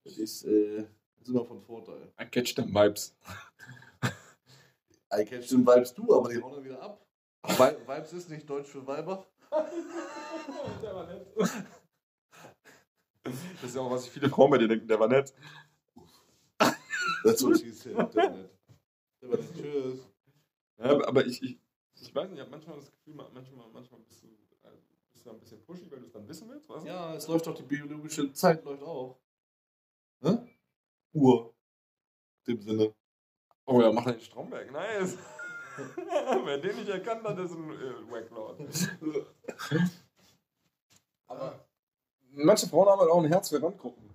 Das 0.04 0.18
ist, 0.18 0.44
äh, 0.46 0.86
ist 1.22 1.28
immer 1.30 1.46
von 1.46 1.62
Vorteil. 1.62 2.12
I 2.22 2.26
catch 2.26 2.54
them 2.56 2.74
vibes. 2.74 3.16
I 5.14 5.24
catch 5.26 5.48
den 5.50 5.66
Vibes 5.66 5.94
du, 5.94 6.14
aber 6.16 6.30
die 6.30 6.42
hauen 6.42 6.54
dann 6.54 6.64
wieder 6.64 6.82
ab. 6.82 7.06
Vi- 7.44 7.88
Vibes 7.88 8.14
ist 8.14 8.30
nicht 8.30 8.50
Deutsch 8.50 8.70
für 8.70 8.86
Weiber. 8.86 9.26
Der 10.82 10.96
war 10.96 11.06
nett. 11.08 11.28
Das 13.24 13.34
ist 13.64 13.76
ja 13.76 13.82
auch, 13.82 13.90
was 13.92 14.06
ich 14.06 14.12
viele 14.12 14.30
Frauen 14.30 14.52
bei 14.52 14.58
dir 14.58 14.68
denken, 14.68 14.88
der 14.88 15.00
war 15.00 15.08
nett. 15.08 15.34
That's 17.24 17.44
what 17.44 17.58
she 17.60 17.72
said. 17.72 17.96
Der 17.96 18.24
war 18.24 18.30
nett. 18.32 18.50
Der 19.22 19.30
war 19.30 19.38
nett. 19.38 19.56
Tschüss. 19.56 20.00
Ja, 20.78 21.08
aber- 21.08 21.26
ich, 21.26 21.42
ich, 21.42 21.60
ich 22.02 22.14
weiß 22.14 22.30
nicht, 22.30 22.36
ich 22.36 22.42
habe 22.42 22.52
manchmal 22.52 22.76
das 22.78 22.92
Gefühl, 22.92 23.16
manchmal, 23.16 23.68
manchmal 23.72 24.00
bist 24.02 24.24
du, 24.24 24.28
äh, 24.28 24.72
bist 25.14 25.26
du 25.26 25.30
ein 25.32 25.40
bisschen 25.40 25.64
pushy, 25.64 25.90
weil 25.90 26.00
du 26.00 26.06
es 26.06 26.12
dann 26.12 26.28
wissen 26.28 26.50
willst, 26.50 26.68
weißt 26.70 26.84
du? 26.86 26.88
Ja, 26.90 27.16
es 27.16 27.28
läuft 27.28 27.48
doch 27.48 27.56
die 27.56 27.64
biologische 27.64 28.32
Zeit 28.34 28.64
läuft 28.66 28.84
auch. 28.84 29.18
Uhr. 31.16 31.54
In 32.46 32.58
dem 32.58 32.62
Sinne. 32.62 32.94
Oh 33.66 33.82
ja, 33.82 33.92
mach 33.92 34.06
deinen 34.06 34.20
Stromberg, 34.20 34.72
nice. 34.72 35.18
Wer 36.46 36.58
den 36.60 36.76
nicht 36.78 36.90
erkannt 36.90 37.24
hat, 37.24 37.38
ist 37.40 37.52
ein 37.54 37.72
äh, 37.72 38.12
Wacklord. 38.12 38.60
Aber 41.28 41.68
manche 42.32 42.68
Frauen 42.68 42.88
haben 42.90 43.00
halt 43.02 43.10
auch 43.12 43.24
ein 43.24 43.30
Herz 43.32 43.50
für 43.50 43.62
Randgruppen. 43.62 44.10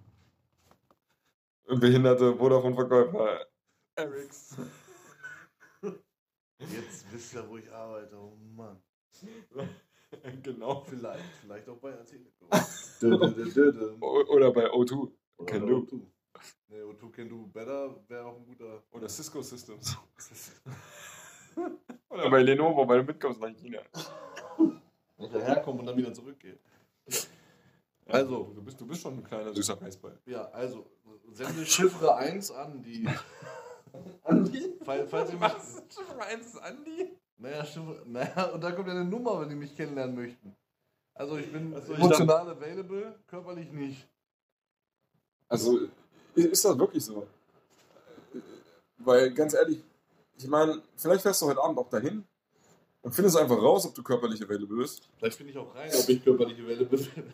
Behinderte 1.67 2.37
Vodafone-Verkäufer. 2.37 3.47
Erics. 3.97 4.57
Jetzt 6.59 7.13
wisst 7.13 7.35
ihr, 7.35 7.49
wo 7.49 7.57
ich 7.59 7.71
arbeite. 7.73 8.17
Oh 8.17 8.37
Mann. 8.57 8.81
genau. 10.43 10.83
Vielleicht, 10.85 11.25
vielleicht 11.43 11.69
auch 11.69 11.77
bei 11.79 11.93
Telekom. 11.93 12.49
O- 14.01 14.25
Oder 14.35 14.53
bei 14.53 14.67
O2. 14.71 15.13
Oder 15.37 15.47
Can 15.47 15.61
bei 15.63 15.69
do. 15.69 15.79
O2. 15.79 16.01
Nee, 16.71 16.83
O2 16.83 17.11
Can 17.11 17.29
Do 17.29 17.49
Better 17.53 17.97
wäre 18.07 18.27
auch 18.27 18.37
ein 18.37 18.47
guter. 18.47 18.85
Oder 18.93 19.09
Cisco 19.09 19.43
Systems. 19.43 19.97
Oder 22.09 22.31
bei 22.31 22.43
Lenovo, 22.43 22.87
weil 22.87 22.99
du 22.99 23.05
mitkommst 23.07 23.41
nach 23.41 23.49
China. 23.49 23.81
Ich 25.19 25.33
herkomme 25.33 25.81
und 25.81 25.87
dann 25.87 25.97
wieder 25.97 26.15
zurückgehe. 26.15 26.59
Also. 28.07 28.53
Du 28.55 28.63
bist, 28.63 28.81
du 28.81 28.87
bist 28.87 29.03
schon 29.03 29.15
ein 29.15 29.25
kleiner 29.25 29.53
süßer 29.53 29.83
Reisball. 29.83 30.17
Ja, 30.27 30.49
also, 30.51 30.87
sende 31.33 31.67
Chiffre 31.67 32.15
1 32.15 32.53
an 32.53 32.81
die. 32.83 33.09
Andi? 34.23 34.79
Falls, 34.85 35.11
falls 35.11 35.33
ihr 35.33 35.39
mich. 35.41 35.43
Was? 35.43 35.83
Chiffre 35.93 36.23
1 36.23 36.47
ist 36.47 36.59
Andi? 36.59 37.17
Naja, 37.39 37.65
Chiffre, 37.65 38.03
naja, 38.07 38.45
und 38.55 38.63
da 38.63 38.71
kommt 38.71 38.87
ja 38.87 38.95
eine 38.95 39.05
Nummer, 39.05 39.41
wenn 39.41 39.49
die 39.49 39.57
mich 39.57 39.75
kennenlernen 39.75 40.15
möchten. 40.15 40.55
Also, 41.15 41.37
ich 41.37 41.51
bin 41.51 41.75
Ach 41.77 41.83
so, 41.83 41.95
ich 41.95 41.99
emotional 41.99 42.49
available, 42.49 43.19
körperlich 43.27 43.73
nicht. 43.73 44.07
Also 45.49 45.89
ist 46.35 46.65
das 46.65 46.79
wirklich 46.79 47.05
so? 47.05 47.27
Weil 48.99 49.33
ganz 49.33 49.55
ehrlich, 49.55 49.83
ich 50.37 50.47
meine, 50.47 50.83
vielleicht 50.97 51.23
fährst 51.23 51.43
du 51.43 51.47
heute 51.47 51.63
Abend 51.63 51.79
auch 51.79 51.89
dahin 51.89 52.25
und 53.03 53.15
findest 53.15 53.37
einfach 53.37 53.57
raus, 53.57 53.87
ob 53.87 53.95
du 53.95 54.03
körperlich 54.03 54.43
available 54.43 54.77
bist. 54.77 55.09
Vielleicht 55.19 55.37
finde 55.37 55.53
ich 55.53 55.59
auch 55.59 55.75
rein, 55.75 55.91
ob 55.93 56.09
ich 56.09 56.25
körperlich 56.25 56.61
available 56.61 56.99
bin. 56.99 57.33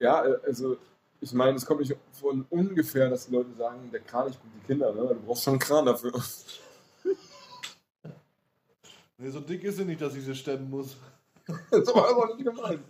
Ja, 0.00 0.24
äh, 0.24 0.38
also 0.46 0.76
ich 1.20 1.32
meine, 1.32 1.56
es 1.56 1.66
kommt 1.66 1.80
nicht 1.80 1.96
von 2.12 2.46
ungefähr, 2.50 3.10
dass 3.10 3.26
die 3.26 3.32
Leute 3.32 3.52
sagen, 3.54 3.90
der 3.90 4.00
Kran 4.00 4.28
nicht 4.28 4.40
bringt 4.40 4.54
die 4.54 4.66
Kinder, 4.66 4.92
ne? 4.92 5.08
Du 5.08 5.26
brauchst 5.26 5.44
schon 5.44 5.54
einen 5.54 5.60
Kran 5.60 5.86
dafür. 5.86 6.12
Nee, 9.20 9.30
so 9.30 9.40
dick 9.40 9.64
ist 9.64 9.78
sie 9.78 9.84
nicht, 9.84 10.00
dass 10.00 10.14
ich 10.14 10.24
sie 10.24 10.34
stemmen 10.36 10.70
muss. 10.70 10.96
so 11.72 11.92
war 11.92 12.08
aber 12.08 12.36
nicht 12.36 12.44
gemeint. 12.44 12.84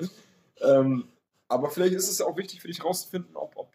Ähm, 0.61 1.09
aber 1.49 1.71
vielleicht 1.71 1.95
ist 1.95 2.11
es 2.11 2.19
ja 2.19 2.27
auch 2.27 2.37
wichtig 2.37 2.61
für 2.61 2.69
dich 2.69 2.85
rauszufinden, 2.85 3.35
ob, 3.35 3.57
ob, 3.57 3.73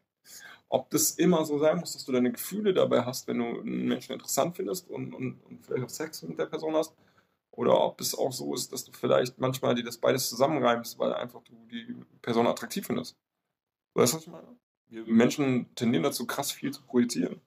ob 0.73 0.89
das 0.89 1.11
immer 1.11 1.45
so 1.45 1.59
sein 1.59 1.77
muss, 1.77 1.93
dass 1.93 2.03
du 2.03 2.11
deine 2.11 2.31
Gefühle 2.31 2.73
dabei 2.73 3.05
hast, 3.05 3.27
wenn 3.27 3.37
du 3.37 3.59
einen 3.59 3.87
Menschen 3.87 4.13
interessant 4.13 4.55
findest 4.55 4.89
und, 4.89 5.13
und, 5.13 5.39
und 5.43 5.63
vielleicht 5.63 5.83
auch 5.83 5.89
Sex 5.89 6.23
mit 6.23 6.39
der 6.39 6.47
Person 6.47 6.75
hast. 6.75 6.95
Oder 7.51 7.79
ob 7.79 8.01
es 8.01 8.15
auch 8.15 8.33
so 8.33 8.55
ist, 8.55 8.73
dass 8.73 8.83
du 8.83 8.91
vielleicht 8.91 9.37
manchmal 9.37 9.75
dir 9.75 9.83
das 9.83 9.99
beides 9.99 10.27
zusammenreimst, 10.29 10.97
weil 10.97 11.13
einfach 11.13 11.43
du 11.43 11.53
die 11.69 11.95
Person 12.23 12.47
attraktiv 12.47 12.87
findest. 12.87 13.15
Weißt 13.93 14.13
du, 14.13 14.17
was 14.17 14.23
ich 14.23 14.31
meine? 14.31 14.47
Wir 14.87 15.05
Menschen 15.05 15.75
tendieren 15.75 16.01
dazu, 16.01 16.25
krass 16.25 16.51
viel 16.51 16.71
zu 16.71 16.81
projizieren. 16.81 17.39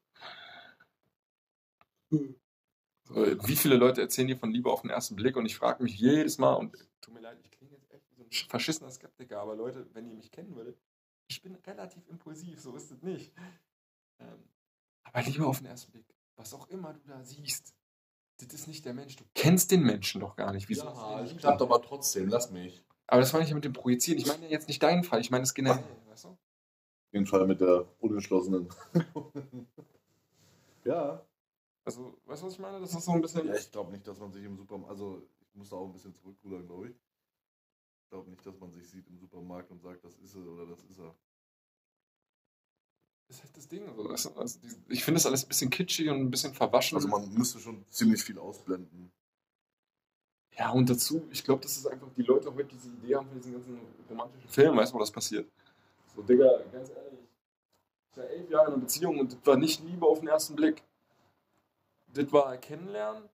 Wie 2.11 3.57
viele 3.57 3.75
Leute 3.75 4.03
erzählen 4.03 4.29
dir 4.29 4.39
von 4.39 4.53
Liebe 4.53 4.71
auf 4.71 4.83
den 4.83 4.91
ersten 4.91 5.17
Blick 5.17 5.37
und 5.37 5.47
ich 5.47 5.57
frage 5.57 5.83
mich 5.83 5.99
jedes 5.99 6.39
Mal, 6.39 6.55
und 6.55 6.77
tut 7.01 7.13
mir 7.13 7.21
leid, 7.21 7.39
ich 7.43 7.51
klinge 7.51 7.73
jetzt 7.73 7.91
echt 7.91 8.09
wie 8.09 8.15
so 8.15 8.23
ein 8.23 8.49
verschissener 8.49 8.93
Skeptiker, 8.93 9.41
aber 9.41 9.57
Leute, 9.57 9.85
wenn 9.95 10.07
ihr 10.07 10.15
mich 10.15 10.31
kennen 10.31 10.55
würdet, 10.55 10.79
ich 11.29 11.43
bin 11.43 11.55
relativ 11.57 12.07
impulsiv, 12.09 12.61
so 12.61 12.75
ist 12.77 12.91
es 12.91 13.03
nicht. 13.03 13.33
Ähm, 14.19 14.49
aber 15.05 15.23
Liebe 15.23 15.47
auf 15.47 15.59
den 15.59 15.67
ersten 15.67 15.93
Blick, 15.93 16.07
was 16.37 16.53
auch 16.55 16.69
immer 16.69 16.95
du 16.95 17.01
da 17.07 17.23
siehst, 17.23 17.75
das 18.39 18.53
ist 18.53 18.67
nicht 18.67 18.85
der 18.85 18.95
Mensch. 18.95 19.17
Du 19.17 19.25
kennst 19.35 19.71
den 19.71 19.83
Menschen 19.83 20.21
doch 20.21 20.37
gar 20.37 20.53
nicht. 20.53 20.69
Wieso 20.69 20.85
Ja, 20.85 21.19
den 21.19 21.29
lieb? 21.29 21.39
klappt 21.39 21.63
aber 21.63 21.81
trotzdem, 21.83 22.29
lass 22.29 22.51
mich. 22.51 22.85
Aber 23.07 23.21
das 23.21 23.33
meine 23.33 23.45
ich 23.45 23.51
ja 23.51 23.55
mit 23.55 23.65
dem 23.65 23.73
Projizieren. 23.73 24.19
Ich 24.19 24.27
meine 24.27 24.49
jetzt 24.49 24.69
nicht 24.69 24.83
deinen 24.83 25.05
Fall, 25.05 25.21
ich 25.21 25.31
meine 25.31 25.45
es 25.45 25.55
generell. 25.55 25.85
Weißt 26.07 26.25
du? 26.25 26.29
Auf 26.29 26.39
jeden 27.13 27.27
Fall 27.27 27.47
mit 27.47 27.61
der 27.61 27.87
unentschlossenen. 28.01 28.69
ja. 30.85 31.25
Also, 31.85 32.19
weißt 32.27 32.43
du, 32.43 32.47
was 32.47 32.53
ich 32.55 32.59
meine? 32.59 32.81
Das 32.81 32.93
ist 32.93 33.05
so 33.05 33.13
ein 33.13 33.23
bisschen. 33.23 33.47
Ja, 33.47 33.55
ich 33.55 33.71
glaube 33.71 33.93
nicht, 33.93 34.07
dass 34.07 34.19
man 34.19 34.33
sich 34.33 34.45
im 34.45 34.57
Supermarkt. 34.57 34.91
Also, 34.91 35.23
ich 35.41 35.55
muss 35.55 35.71
da 35.71 35.77
auch 35.77 35.87
ein 35.87 35.93
bisschen 35.93 36.15
zurückrudern, 36.15 36.67
glaube 36.67 36.89
ich. 36.89 36.97
Ich 38.07 38.11
glaube 38.11 38.31
nicht, 38.31 38.47
dass 38.47 38.57
man 38.61 38.71
sich 38.73 38.89
sieht 38.89 39.09
im 39.09 39.19
Supermarkt 39.19 39.69
und 39.73 39.83
sagt, 39.83 40.05
das 40.05 40.15
ist 40.19 40.37
er 40.37 40.47
oder 40.47 40.65
das 40.67 40.81
ist 40.85 41.01
er. 41.01 41.13
Das 43.27 43.39
ist 43.39 43.43
halt 43.43 43.57
das 43.57 43.67
Ding. 43.67 43.85
So. 43.97 44.05
du? 44.05 44.11
Also, 44.41 44.61
die- 44.61 44.93
ich 44.93 45.03
finde 45.03 45.17
das 45.19 45.27
alles 45.27 45.45
ein 45.45 45.49
bisschen 45.49 45.71
kitschig 45.71 46.09
und 46.09 46.21
ein 46.21 46.31
bisschen 46.31 46.55
verwaschen. 46.55 46.95
Also, 46.97 47.09
man 47.09 47.29
müsste 47.35 47.59
schon 47.59 47.85
ziemlich 47.91 48.23
viel 48.23 48.39
ausblenden. 48.39 49.11
Ja, 50.57 50.71
und 50.71 50.89
dazu, 50.89 51.27
ich 51.33 51.43
glaube, 51.43 51.63
das 51.63 51.77
ist 51.77 51.87
einfach, 51.89 52.07
die 52.17 52.23
Leute 52.23 52.55
heute 52.55 52.69
diese 52.69 52.91
Idee 52.91 53.17
haben 53.17 53.27
von 53.27 53.37
diesen 53.37 53.55
ganzen 53.55 53.81
romantischen 54.09 54.49
Filmen, 54.49 54.79
weißt 54.79 54.93
du, 54.93 54.95
wo 54.95 55.01
das 55.01 55.11
passiert. 55.11 55.51
So, 56.15 56.23
Digga, 56.23 56.63
ganz 56.71 56.89
ehrlich, 56.91 57.19
ich 58.13 58.17
war 58.17 58.25
elf 58.25 58.49
Jahre 58.51 58.67
in 58.69 58.73
einer 58.75 58.81
Beziehung 58.83 59.19
und 59.19 59.33
das 59.33 59.45
war 59.45 59.57
nicht 59.57 59.83
Liebe 59.83 60.07
auf 60.07 60.21
den 60.21 60.29
ersten 60.29 60.55
Blick. 60.55 60.85
Das 62.15 62.33
war 62.33 62.57
kennenlernen, 62.57 63.29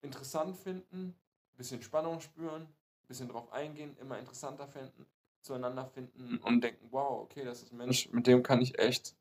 interessant 0.00 0.56
finden, 0.56 1.08
ein 1.10 1.56
bisschen 1.58 1.82
Spannung 1.82 2.20
spüren, 2.20 2.66
bisschen 3.12 3.28
drauf 3.28 3.52
eingehen, 3.52 3.94
immer 4.00 4.18
interessanter 4.18 4.66
finden, 4.66 5.06
zueinander 5.42 5.84
finden 5.86 6.38
und 6.38 6.62
denken, 6.62 6.88
wow, 6.90 7.20
okay, 7.22 7.44
das 7.44 7.62
ist 7.62 7.72
ein 7.72 7.76
Mensch, 7.76 8.08
mit 8.10 8.26
dem 8.26 8.42
kann 8.42 8.62
ich 8.62 8.78
echt, 8.78 9.14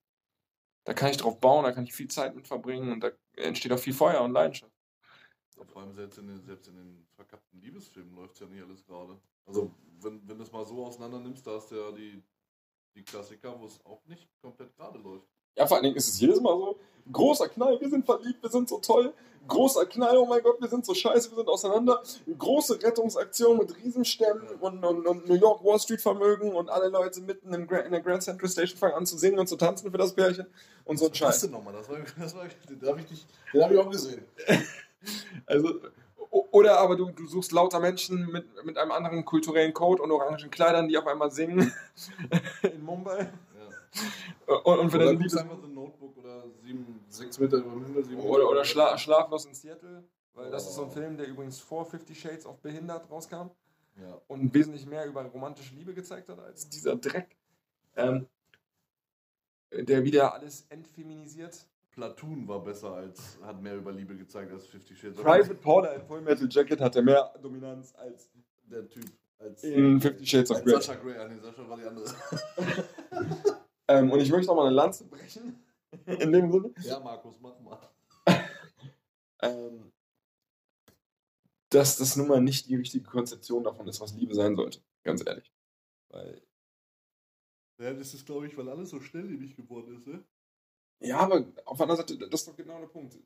da 0.86 0.93
kann 0.93 1.12
ich 1.12 1.17
drauf 1.17 1.39
bauen, 1.39 1.65
da 1.65 1.73
kann 1.73 1.84
ich 1.84 1.93
viel 1.93 2.08
Zeit 2.08 2.34
mit 2.36 2.47
verbringen 2.47 2.91
und 2.93 3.01
da 3.01 3.12
entsteht 3.36 3.71
auch 3.73 3.80
viel 3.80 3.93
Feuer 3.93 4.21
und 4.21 4.32
Leidenschaft. 4.32 4.71
Ja, 5.58 5.65
vor 5.65 5.82
allem 5.82 5.93
selbst 5.93 6.17
in 6.19 6.27
den, 6.27 6.41
selbst 6.41 6.69
in 6.69 6.75
den 6.75 7.06
verkappten 7.15 7.60
Liebesfilmen 7.60 8.15
läuft 8.15 8.36
es 8.36 8.39
ja 8.39 8.47
nicht 8.47 8.63
alles 8.63 8.86
gerade. 8.86 9.19
Also, 9.45 9.71
wenn, 9.99 10.25
wenn 10.27 10.38
du 10.38 10.43
es 10.43 10.51
mal 10.51 10.65
so 10.65 10.86
auseinander 10.86 11.19
nimmst, 11.19 11.45
da 11.45 11.51
hast 11.51 11.71
du 11.71 11.75
ja 11.75 11.91
die, 11.91 12.23
die 12.95 13.04
Klassiker, 13.04 13.60
wo 13.60 13.65
es 13.65 13.84
auch 13.86 14.06
nicht 14.06 14.30
komplett 14.41 14.73
gerade 14.77 14.99
läuft. 14.99 15.27
Ja, 15.55 15.67
vor 15.67 15.77
allen 15.77 15.83
Dingen 15.83 15.95
ist 15.97 16.07
es 16.09 16.19
jedes 16.19 16.39
Mal 16.41 16.55
so, 16.57 16.77
großer 17.11 17.49
Knall, 17.49 17.79
wir 17.79 17.89
sind 17.89 18.05
verliebt, 18.05 18.41
wir 18.41 18.49
sind 18.49 18.69
so 18.69 18.77
toll, 18.79 19.13
großer 19.47 19.85
Knall, 19.87 20.17
oh 20.17 20.25
mein 20.25 20.41
Gott, 20.43 20.61
wir 20.61 20.69
sind 20.69 20.85
so 20.85 20.93
scheiße, 20.93 21.29
wir 21.31 21.35
sind 21.37 21.49
auseinander, 21.49 22.01
große 22.37 22.81
Rettungsaktion 22.81 23.57
mit 23.57 23.75
Riesenstämmen 23.75 24.47
und, 24.59 24.83
und, 24.83 25.05
und 25.07 25.27
New 25.27 25.35
York 25.35 25.63
Wall 25.63 25.79
Street 25.79 25.99
Vermögen 26.01 26.53
und 26.53 26.69
alle 26.69 26.87
Leute 26.89 27.21
mitten 27.21 27.53
in 27.53 27.67
der 27.67 28.01
Grand 28.01 28.23
Central 28.23 28.49
Station 28.49 28.77
fangen 28.77 28.93
an 28.93 29.05
zu 29.05 29.17
singen 29.17 29.39
und 29.39 29.47
zu 29.47 29.57
tanzen 29.57 29.91
für 29.91 29.97
das 29.97 30.13
Pärchen 30.13 30.45
und 30.85 30.97
so 30.97 31.05
ein 31.05 31.11
Was 31.11 31.17
Scheiß. 31.17 31.41
denn 31.41 31.51
nochmal? 31.51 31.73
Das 31.73 31.89
war, 31.89 31.97
das 32.19 32.35
war, 32.35 32.45
den 32.69 32.87
habe 32.87 33.01
ich, 33.01 33.09
nicht- 33.11 33.27
den 33.53 33.63
hab 33.63 33.71
ich 33.71 33.77
auch 33.77 33.89
gesehen. 33.89 34.23
Also, 35.47 35.79
oder 36.29 36.79
aber 36.79 36.95
du, 36.95 37.09
du 37.09 37.25
suchst 37.27 37.51
lauter 37.51 37.79
Menschen 37.79 38.31
mit, 38.31 38.45
mit 38.63 38.77
einem 38.77 38.91
anderen 38.91 39.25
kulturellen 39.25 39.73
Code 39.73 40.03
und 40.03 40.11
orangen 40.11 40.51
Kleidern, 40.51 40.87
die 40.87 40.95
auf 40.97 41.07
einmal 41.07 41.31
singen 41.31 41.73
in 42.61 42.83
Mumbai. 42.83 43.31
Und, 44.47 44.80
und 44.80 44.89
für 44.91 44.97
Oder 44.97 45.12
Liebes 45.13 45.36
einfach 45.38 45.58
so 45.60 45.65
ein 45.65 45.73
Notebook 45.73 46.17
oder 46.17 46.43
sieben, 46.63 47.04
sechs 47.10 47.39
Meter 47.39 47.58
über 47.58 47.71
dem 47.71 47.86
Himmel. 47.86 48.04
Sieben 48.06 48.21
Oder, 48.21 48.39
Meter 48.39 48.49
oder 48.49 48.65
schla 48.65 48.97
Schlaflos 48.97 49.45
in 49.45 49.54
Seattle, 49.54 50.04
weil 50.34 50.49
das 50.51 50.67
ist 50.67 50.75
so 50.75 50.84
ein 50.84 50.88
Oh. 50.89 50.91
Film, 50.91 51.17
der 51.17 51.27
übrigens 51.27 51.60
vor 51.60 51.86
Fifty 51.86 52.15
Shades 52.15 52.45
of 52.45 52.60
Behindert 52.62 53.10
rauskam 53.10 53.49
Ja. 54.01 54.21
und 54.27 54.54
wesentlich 54.54 54.86
mehr 54.86 55.06
über 55.06 55.23
romantische 55.25 55.75
Liebe 55.75 55.93
gezeigt 55.93 56.30
hat 56.30 56.39
als 56.39 56.69
dieser 56.69 56.95
Dreck, 56.95 57.36
ähm, 57.97 58.27
der 59.73 60.04
wieder 60.04 60.34
alles 60.34 60.65
entfeminisiert. 60.69 61.65
Platoon 61.91 62.47
war 62.47 62.63
besser 62.63 62.93
als, 62.93 63.38
hat 63.43 63.62
mehr 63.62 63.75
über 63.75 63.91
Liebe 63.91 64.15
gezeigt 64.15 64.51
als 64.54 64.65
Fifty 64.67 64.95
Shades 64.95 65.17
of 65.19 65.25
Private 65.25 65.56
Paula 65.56 65.89
in 65.93 66.01
Full 66.06 66.21
Metal 66.21 66.47
Jacket 66.49 66.80
hatte 66.80 67.01
mehr 67.01 67.34
Dominanz 67.41 67.93
als 67.97 68.30
Der 68.63 68.88
Typ. 68.89 69.06
Als, 69.39 69.63
in 69.63 69.99
Fifty 69.99 70.25
Shades 70.25 70.51
of 70.51 70.63
Grey. 70.63 70.73
Sascha 70.75 70.95
Grey. 70.95 71.17
Ah, 71.17 71.27
nee, 71.27 71.39
Sascha 71.39 71.67
war 71.67 71.77
die 71.77 71.84
andere. 71.86 72.06
Ähm, 73.91 74.12
und 74.12 74.19
ich 74.19 74.32
möchte 74.32 74.51
auch 74.51 74.56
mal 74.56 74.67
eine 74.67 74.75
Lanze 74.75 75.06
brechen. 75.06 75.63
In 76.06 76.32
dem 76.32 76.51
Sinne. 76.51 76.73
ja, 76.84 76.99
Markus, 76.99 77.36
mach 77.41 77.60
mal. 77.60 77.80
Ähm, 79.43 79.91
dass 81.69 81.97
das 81.97 82.15
nun 82.15 82.27
mal 82.27 82.39
nicht 82.39 82.69
die 82.69 82.75
richtige 82.75 83.04
Konzeption 83.04 83.63
davon 83.63 83.88
ist, 83.88 83.99
was 83.99 84.13
Liebe 84.13 84.36
sein 84.36 84.56
sollte. 84.56 84.82
Ganz 85.01 85.25
ehrlich. 85.25 85.51
Weil 86.10 86.43
Ja, 87.80 87.91
das 87.91 88.13
ist, 88.13 88.27
glaube 88.27 88.45
ich, 88.45 88.56
weil 88.56 88.69
alles 88.69 88.91
so 88.91 88.99
schnelllebig 88.99 89.56
geworden 89.56 89.97
ist, 89.97 90.06
ne? 90.06 90.23
Ja, 90.99 91.21
aber 91.21 91.43
auf 91.65 91.77
der 91.77 91.89
anderen 91.89 91.97
Seite, 92.08 92.19
das 92.19 92.41
ist 92.41 92.49
doch 92.49 92.56
genau 92.56 92.80
der 92.80 92.86
Punkt. 92.86 93.17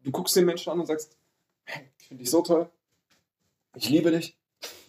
Du 0.00 0.10
guckst 0.10 0.34
den 0.34 0.44
Menschen 0.44 0.72
an 0.72 0.80
und 0.80 0.86
sagst, 0.86 1.16
hey, 1.66 1.88
ich 1.98 2.08
finde 2.08 2.24
dich 2.24 2.30
so 2.32 2.42
toll, 2.42 2.68
ich 3.76 3.88
liebe 3.88 4.10
dich, 4.10 4.36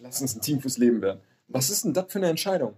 lass 0.00 0.20
uns 0.20 0.34
ein 0.34 0.40
Team 0.40 0.60
fürs 0.60 0.78
Leben 0.78 1.00
werden. 1.00 1.20
Was 1.46 1.70
ist 1.70 1.84
denn 1.84 1.94
das 1.94 2.10
für 2.10 2.18
eine 2.18 2.28
Entscheidung? 2.28 2.76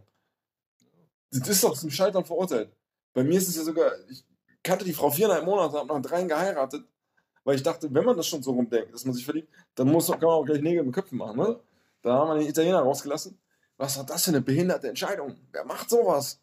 Das 1.32 1.48
ist 1.48 1.64
doch 1.64 1.76
zum 1.76 1.90
Scheitern 1.90 2.24
verurteilt. 2.24 2.70
Bei 3.14 3.24
mir 3.24 3.38
ist 3.38 3.48
es 3.48 3.56
ja 3.56 3.62
sogar, 3.62 3.90
ich 4.10 4.24
kannte 4.62 4.84
die 4.84 4.92
Frau 4.92 5.10
viereinhalb 5.10 5.44
Monate, 5.44 5.78
habe 5.78 5.92
nach 5.92 6.02
dreien 6.02 6.28
geheiratet, 6.28 6.84
weil 7.44 7.56
ich 7.56 7.62
dachte, 7.62 7.92
wenn 7.92 8.04
man 8.04 8.16
das 8.16 8.26
schon 8.26 8.42
so 8.42 8.52
rumdenkt, 8.52 8.94
dass 8.94 9.04
man 9.04 9.14
sich 9.14 9.24
verliebt, 9.24 9.48
dann 9.74 9.88
muss, 9.88 10.08
kann 10.08 10.20
man 10.20 10.30
auch 10.30 10.44
gleich 10.44 10.60
Nägel 10.60 10.84
mit 10.84 10.94
Köpfen 10.94 11.18
machen. 11.18 11.38
Ne? 11.38 11.58
Da 12.02 12.14
haben 12.14 12.28
wir 12.28 12.38
den 12.38 12.48
Italiener 12.48 12.80
rausgelassen. 12.80 13.38
Was 13.76 13.96
war 13.96 14.04
das 14.04 14.24
für 14.24 14.30
eine 14.30 14.40
behinderte 14.40 14.88
Entscheidung? 14.88 15.36
Wer 15.50 15.64
macht 15.64 15.90
sowas? 15.90 16.40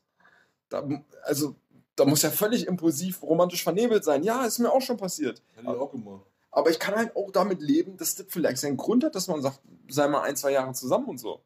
Da, 0.69 0.88
also, 1.23 1.56
da 1.95 2.06
muss 2.06 2.21
ja 2.21 2.32
völlig 2.32 2.67
impulsiv, 2.67 3.21
romantisch 3.21 3.63
vernebelt 3.63 4.04
sein. 4.04 4.23
Ja, 4.23 4.45
ist 4.45 4.60
mir 4.60 4.71
auch 4.71 4.82
schon 4.82 4.97
passiert. 4.97 5.41
Hätte 5.56 5.71
ich 5.71 5.80
auch 5.80 5.91
gemacht. 5.91 6.25
Aber 6.52 6.69
ich 6.71 6.80
kann 6.80 6.95
halt 6.95 7.15
auch 7.15 7.32
damit 7.32 7.62
leben, 7.62 7.97
dass 7.97 8.15
das 8.15 8.25
vielleicht 8.30 8.58
seinen 8.58 8.78
Grund 8.78 9.04
hat, 9.04 9.15
dass 9.15 9.28
man 9.28 9.41
sagt, 9.41 9.62
sei 9.88 10.08
mal 10.08 10.21
ein, 10.21 10.36
zwei 10.36 10.52
Jahre 10.52 10.73
zusammen 10.73 11.08
und 11.08 11.19
so. 11.19 11.41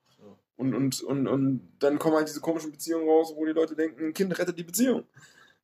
Und, 0.56 0.74
und, 0.76 1.02
und, 1.02 1.28
und 1.28 1.70
dann 1.80 2.00
kommen 2.00 2.16
halt 2.16 2.28
diese 2.28 2.42
komischen 2.42 2.72
Beziehungen 2.72 3.08
raus, 3.08 3.34
wo 3.36 3.46
die 3.46 3.54
Leute 3.54 3.76
denken, 3.76 4.08
ein 4.08 4.14
Kind 4.14 4.38
rettet 4.38 4.58
die 4.58 4.64
Beziehung. 4.64 5.04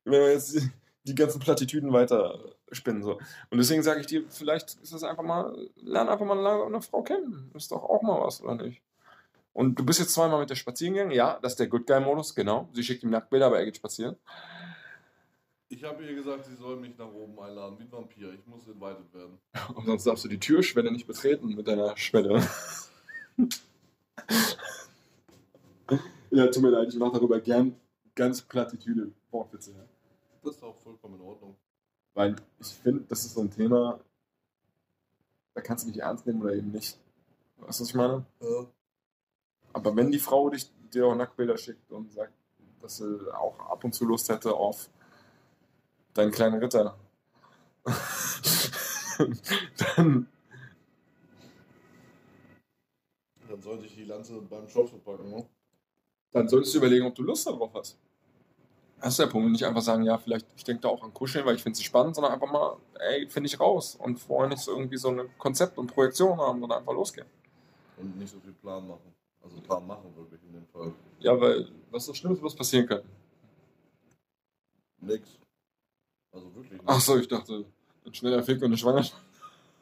Wenn 0.04 0.12
wir 0.12 0.32
jetzt 0.32 0.60
die, 1.04 1.14
ganzen 1.14 1.40
Plattitüden 1.40 1.92
weiter 1.92 2.54
spinnen. 2.72 3.02
So. 3.02 3.18
Und 3.50 3.58
deswegen 3.58 3.82
sage 3.82 4.00
ich 4.00 4.06
dir, 4.06 4.24
vielleicht 4.28 4.74
ist 4.82 4.92
das 4.92 5.04
einfach 5.04 5.22
mal, 5.22 5.68
lern 5.76 6.08
einfach 6.08 6.26
mal 6.26 6.38
eine, 6.38 6.64
eine 6.64 6.82
Frau 6.82 7.02
kennen. 7.02 7.50
Ist 7.54 7.70
doch 7.70 7.82
auch 7.82 8.02
mal 8.02 8.20
was, 8.20 8.42
oder 8.42 8.56
nicht? 8.56 8.82
Und 9.52 9.78
du 9.78 9.84
bist 9.84 9.98
jetzt 9.98 10.14
zweimal 10.14 10.40
mit 10.40 10.50
der 10.50 10.54
spazieren 10.54 10.94
gegangen. 10.94 11.12
Ja, 11.12 11.38
das 11.42 11.52
ist 11.52 11.60
der 11.60 11.66
Good 11.66 11.86
Guy-Modus, 11.86 12.34
genau. 12.34 12.68
Sie 12.72 12.82
schickt 12.82 13.02
ihm 13.02 13.10
Nacktbilder, 13.10 13.46
aber 13.46 13.58
er 13.58 13.64
geht 13.64 13.76
spazieren. 13.76 14.16
Ich 15.68 15.84
habe 15.84 16.04
ihr 16.04 16.14
gesagt, 16.14 16.46
sie 16.46 16.56
soll 16.56 16.76
mich 16.76 16.98
nach 16.98 17.12
oben 17.12 17.38
einladen, 17.38 17.78
wie 17.78 17.84
ein 17.84 17.92
Vampir. 17.92 18.32
Ich 18.32 18.44
muss 18.46 18.66
invited 18.66 19.12
werden. 19.14 19.38
Und 19.74 19.86
sonst 19.86 20.04
darfst 20.04 20.24
du 20.24 20.28
die 20.28 20.40
Türschwelle 20.40 20.90
nicht 20.90 21.06
betreten 21.06 21.54
mit 21.54 21.68
deiner 21.68 21.96
Schwelle. 21.96 22.42
ja, 26.30 26.46
tut 26.46 26.62
mir 26.62 26.70
leid, 26.70 26.88
ich 26.88 26.98
mache 26.98 27.12
darüber 27.12 27.40
gern 27.40 27.74
ganz 28.14 28.42
Plattitüde 28.42 29.12
Wortwitze. 29.30 29.72
Ja. 29.72 29.84
Das 30.42 30.56
ist 30.56 30.62
auch 30.62 30.76
vollkommen 30.76 31.16
in 31.16 31.20
Ordnung. 31.22 31.56
Weil 32.14 32.36
ich 32.58 32.68
finde, 32.68 33.04
das 33.08 33.24
ist 33.24 33.34
so 33.34 33.40
ein 33.40 33.50
Thema, 33.50 34.00
da 35.54 35.60
kannst 35.60 35.84
du 35.84 35.88
nicht 35.88 36.00
ernst 36.00 36.26
nehmen 36.26 36.42
oder 36.42 36.54
eben 36.54 36.70
nicht. 36.70 36.98
Weißt 37.58 37.80
du, 37.80 37.82
was 37.82 37.88
ich 37.88 37.94
meine? 37.94 38.24
Ja. 38.40 38.66
Aber 39.72 39.94
wenn 39.96 40.10
die 40.10 40.18
Frau 40.18 40.50
dich, 40.50 40.70
dir 40.92 41.06
auch 41.06 41.14
Nacktbilder 41.14 41.56
schickt 41.56 41.92
und 41.92 42.12
sagt, 42.12 42.32
dass 42.82 42.96
sie 42.96 43.34
auch 43.34 43.58
ab 43.70 43.84
und 43.84 43.94
zu 43.94 44.04
Lust 44.04 44.28
hätte 44.28 44.54
auf 44.54 44.90
deinen 46.14 46.32
kleinen 46.32 46.58
Ritter, 46.58 46.98
dann 49.96 50.26
Dann 53.50 53.62
sollte 53.62 53.86
ich 53.86 53.94
die 53.94 54.04
Lanze 54.04 54.40
beim 54.42 54.68
Schopf 54.68 54.92
packen, 55.04 55.28
ne? 55.28 55.46
Dann 56.32 56.48
solltest 56.48 56.74
du 56.74 56.78
überlegen, 56.78 57.06
ob 57.06 57.14
du 57.14 57.22
Lust 57.22 57.46
darauf 57.46 57.72
hast. 57.74 57.98
Das 59.00 59.10
ist 59.10 59.18
der 59.18 59.26
Punkt. 59.26 59.50
Nicht 59.50 59.64
einfach 59.64 59.80
sagen, 59.80 60.02
ja, 60.02 60.18
vielleicht, 60.18 60.46
ich 60.56 60.64
denke 60.64 60.82
da 60.82 60.88
auch 60.88 61.02
an 61.02 61.14
Kuscheln, 61.14 61.46
weil 61.46 61.56
ich 61.56 61.62
finde 61.62 61.78
sie 61.78 61.84
spannend, 61.84 62.14
sondern 62.14 62.32
einfach 62.32 62.50
mal, 62.50 62.76
ey, 62.98 63.26
finde 63.28 63.48
ich 63.48 63.58
raus. 63.58 63.96
Und 63.96 64.18
vorher 64.18 64.48
nicht 64.48 64.60
so 64.60 64.72
irgendwie 64.72 64.98
so 64.98 65.08
ein 65.08 65.28
Konzept 65.38 65.78
und 65.78 65.86
Projektion 65.86 66.38
haben, 66.38 66.60
sondern 66.60 66.80
einfach 66.80 66.92
losgehen. 66.92 67.26
Und 67.96 68.18
nicht 68.18 68.30
so 68.30 68.38
viel 68.40 68.52
Plan 68.52 68.86
machen. 68.86 69.14
Also 69.42 69.58
Plan 69.60 69.86
machen 69.86 70.14
wirklich 70.16 70.40
in 70.42 70.52
dem 70.52 70.66
Fall. 70.66 70.92
Ja, 71.20 71.40
weil, 71.40 71.68
was 71.90 72.02
ist 72.02 72.10
das 72.10 72.16
Schlimmste, 72.18 72.44
was 72.44 72.54
passieren 72.54 72.86
kann? 72.86 73.02
Nix. 75.00 75.30
Also 76.32 76.54
wirklich 76.54 76.72
nicht. 76.72 76.82
Ach 76.84 77.00
so, 77.00 77.18
ich 77.18 77.26
dachte, 77.26 77.64
ein 78.04 78.14
schneller 78.14 78.42
Fick 78.42 78.58
und 78.58 78.66
eine 78.66 78.76
Schwangerschaft. 78.76 79.22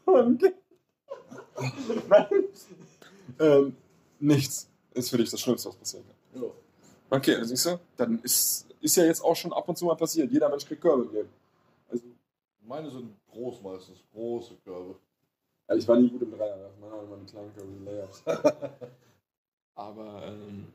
Okay. 0.07 0.55
Nein. 2.09 2.27
Ähm, 3.41 3.77
nichts 4.21 4.71
ist 4.95 5.11
für 5.11 5.19
dich 5.19 5.31
das 5.31 5.41
Schlimmste, 5.41 5.69
was 5.69 5.77
passieren 5.77 6.07
kann. 6.07 6.18
Ja. 6.41 6.51
Okay, 7.11 7.35
also 7.37 7.47
siehst 7.47 7.67
du, 7.67 7.81
dann 7.97 8.19
ist, 8.23 8.67
ist 8.81 8.97
ja 8.97 9.05
jetzt 9.05 9.23
auch 9.23 9.35
schon 9.35 9.53
ab 9.53 9.69
und 9.69 9.77
zu 9.77 9.87
mal 9.87 9.97
passiert. 9.97 10.31
Jeder 10.31 10.49
Mensch 10.49 10.67
kriegt 10.67 10.83
Körbe 10.83 11.05
im 11.05 11.13
Leben. 11.13 11.29
Also, 11.89 12.05
Meine 12.63 12.91
sind 12.91 13.15
groß 13.31 13.63
meistens, 13.63 13.99
große 14.13 14.57
Körbe. 14.65 14.97
ja, 15.69 15.75
ich 15.75 15.89
war 15.89 15.99
nie 15.99 16.11
gut 16.11 16.23
im 16.23 16.33
Dreier. 16.33 16.71
Meine 16.81 16.93
haben 16.93 17.07
immer 17.07 17.17
einen 17.17 17.27
kleinen 17.27 17.55
Körbe, 17.55 17.73
die 17.79 17.85
Layups. 17.85 18.23
Aber, 19.75 20.27
ähm, 20.27 20.73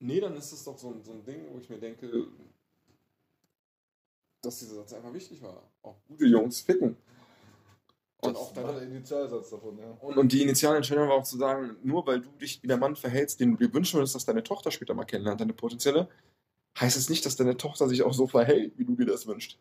nee, 0.00 0.18
dann 0.20 0.36
ist 0.36 0.52
das 0.52 0.64
doch 0.64 0.78
so 0.78 0.88
ein, 0.88 1.04
so 1.04 1.12
ein 1.12 1.24
Ding, 1.24 1.46
wo 1.52 1.58
ich 1.58 1.68
mir 1.68 1.78
denke, 1.78 2.26
dass 4.40 4.58
dieser 4.58 4.76
Satz 4.76 4.92
einfach 4.94 5.12
wichtig 5.12 5.42
war. 5.42 5.62
Auch 5.82 5.96
gute 6.08 6.26
Jungs 6.26 6.62
ficken. 6.62 6.96
Und 8.20 8.34
das 8.34 8.42
auch 8.42 8.52
deine, 8.52 8.72
der 8.72 8.82
Initialsatz 8.82 9.50
davon, 9.50 9.78
ja. 9.78 9.90
Und, 10.00 10.16
und 10.16 10.32
die 10.32 10.42
initiale 10.42 10.76
Entscheidung 10.76 11.08
war 11.08 11.16
auch 11.16 11.24
zu 11.24 11.36
sagen, 11.36 11.76
nur 11.82 12.04
weil 12.06 12.20
du 12.20 12.30
dich 12.30 12.62
wie 12.62 12.66
der 12.66 12.76
Mann 12.76 12.96
verhältst, 12.96 13.38
den 13.40 13.52
du 13.52 13.56
dir 13.56 13.72
wünschen 13.72 13.98
würdest, 13.98 14.14
dass 14.16 14.24
deine 14.24 14.42
Tochter 14.42 14.72
später 14.72 14.94
mal 14.94 15.04
kennenlernt, 15.04 15.40
deine 15.40 15.52
potenzielle, 15.52 16.08
heißt 16.78 16.96
es 16.96 17.08
nicht, 17.08 17.24
dass 17.24 17.36
deine 17.36 17.56
Tochter 17.56 17.88
sich 17.88 18.02
auch 18.02 18.12
so 18.12 18.26
verhält, 18.26 18.76
wie 18.76 18.84
du 18.84 18.96
dir 18.96 19.06
das 19.06 19.26
wünschst. 19.26 19.58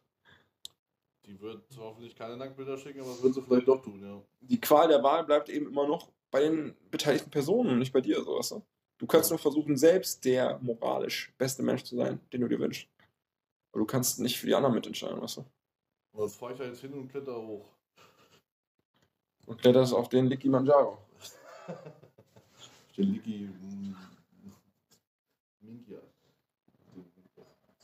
Die 1.28 1.39
wird 1.39 1.63
hoffentlich 1.78 2.15
keine 2.15 2.38
Nacktbilder 2.38 2.78
schicken, 2.78 3.02
aber 3.02 3.10
das 3.10 3.22
wird 3.22 3.36
sie 3.36 3.41
vielleicht 3.41 3.67
doch 3.67 3.82
tun, 3.82 4.02
ja. 4.02 4.22
Die 4.41 4.60
Qual 4.60 4.88
der 4.88 5.04
Wahl 5.04 5.24
bleibt 5.24 5.50
eben 5.50 5.67
immer 5.67 5.88
noch 5.88 6.10
bei 6.32 6.41
den 6.41 6.76
beteiligten 6.89 7.30
Personen 7.30 7.72
und 7.72 7.80
nicht 7.80 7.93
bei 7.93 8.02
dir, 8.02 8.24
so 8.24 8.38
weißt 8.38 8.52
du. 8.52 8.63
Du 8.98 9.06
kannst 9.06 9.30
nur 9.30 9.38
versuchen, 9.38 9.78
selbst 9.78 10.26
der 10.26 10.58
moralisch 10.60 11.32
beste 11.38 11.62
Mensch 11.62 11.84
zu 11.84 11.96
sein, 11.96 12.20
den 12.34 12.41
du 12.41 12.48
dir 12.48 12.60
wünschst. 12.60 12.88
Aber 13.72 13.82
du 13.82 13.86
kannst 13.86 14.20
nicht 14.20 14.39
für 14.39 14.48
die 14.48 14.56
anderen 14.56 14.74
mitentscheiden, 14.74 15.22
weißt 15.22 15.38
du. 15.38 15.46
Und 16.13 16.24
jetzt 16.24 16.38
fahre 16.38 16.54
ich 16.54 16.58
da 16.58 16.65
jetzt 16.65 16.82
hin 16.82 16.93
und 16.93 17.10
kletter 17.10 17.36
hoch. 17.36 17.77
Und 19.48 19.62
kletterst 19.62 19.94
auf 19.94 20.10
den 20.10 20.28
Licky 20.28 20.50
Manjaro. 20.50 21.00
Den 22.98 23.14
Liki 23.14 23.50
mm, 23.50 23.96
Minkia. 25.62 25.98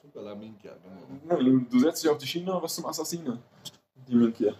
Zuckerla 0.02 0.36
Minkia, 0.36 0.76
genau. 0.84 1.38
Du, 1.38 1.60
du 1.62 1.80
setzt 1.80 2.04
dich 2.04 2.12
auf 2.12 2.18
die 2.18 2.28
Schiene 2.28 2.54
und 2.54 2.62
wirst 2.62 2.76
zum 2.76 2.86
Assassine. 2.86 3.42
Die 4.08 4.16
Milkier. 4.16 4.56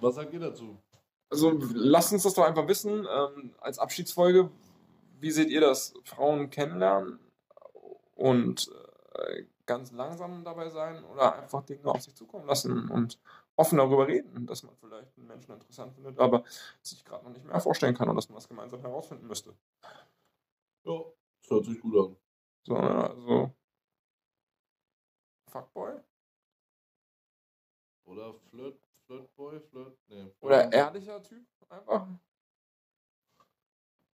Was 0.00 0.14
sagt 0.14 0.32
ihr 0.32 0.40
dazu? 0.40 0.76
Also 1.28 1.58
lasst 1.74 2.12
uns 2.12 2.22
das 2.22 2.34
doch 2.34 2.44
einfach 2.44 2.68
wissen. 2.68 3.06
Ähm, 3.10 3.54
als 3.58 3.78
Abschiedsfolge, 3.78 4.50
wie 5.20 5.30
seht 5.30 5.50
ihr 5.50 5.60
das? 5.60 5.94
Frauen 6.04 6.50
kennenlernen 6.50 7.18
und 8.14 8.70
äh, 9.14 9.44
ganz 9.66 9.92
langsam 9.92 10.44
dabei 10.44 10.68
sein 10.68 11.02
oder 11.04 11.34
einfach 11.34 11.64
Dinge 11.64 11.86
auf 11.86 12.02
sich 12.02 12.14
zukommen 12.14 12.46
lassen 12.46 12.88
und 12.88 13.18
offen 13.56 13.78
darüber 13.78 14.06
reden, 14.06 14.46
dass 14.46 14.62
man 14.62 14.76
vielleicht 14.76 15.16
einen 15.16 15.26
Menschen 15.26 15.52
interessant 15.52 15.94
findet, 15.94 16.18
aber 16.18 16.44
sich 16.82 17.04
gerade 17.04 17.24
noch 17.24 17.32
nicht 17.32 17.44
mehr 17.44 17.60
vorstellen 17.60 17.94
kann 17.94 18.08
und 18.08 18.16
dass 18.16 18.28
man 18.28 18.36
das 18.36 18.48
gemeinsam 18.48 18.80
herausfinden 18.80 19.26
müsste. 19.26 19.54
Ja, 20.84 21.04
das 21.40 21.50
hört 21.50 21.64
sich 21.66 21.80
gut 21.80 21.96
an. 21.96 22.16
So, 22.64 22.74
ne, 22.74 23.10
also 23.10 23.54
Fuckboy 25.50 26.00
Oder 28.04 28.34
Flirt, 28.34 28.80
Flirtboy, 29.06 29.60
Flirt, 29.60 29.98
nee. 30.08 30.30
oder 30.40 30.72
ehrlicher 30.72 31.22
Typ 31.22 31.46
einfach. 31.68 32.08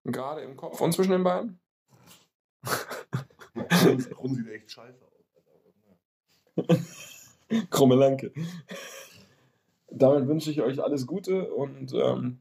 Gerade 0.05 0.41
im 0.41 0.57
Kopf 0.57 0.81
und 0.81 0.91
zwischen 0.93 1.11
den 1.11 1.23
Beinen. 1.23 1.59
Grund 3.53 4.35
sieht 4.35 4.47
echt 4.49 4.71
scheiße 4.71 4.99
aus. 5.05 5.13
Krumme 7.69 7.95
Lanke. 7.95 8.33
Damit 9.95 10.27
wünsche 10.27 10.49
ich 10.49 10.61
euch 10.61 10.81
alles 10.81 11.05
Gute 11.05 11.53
und 11.53 11.93
ähm, 11.93 12.39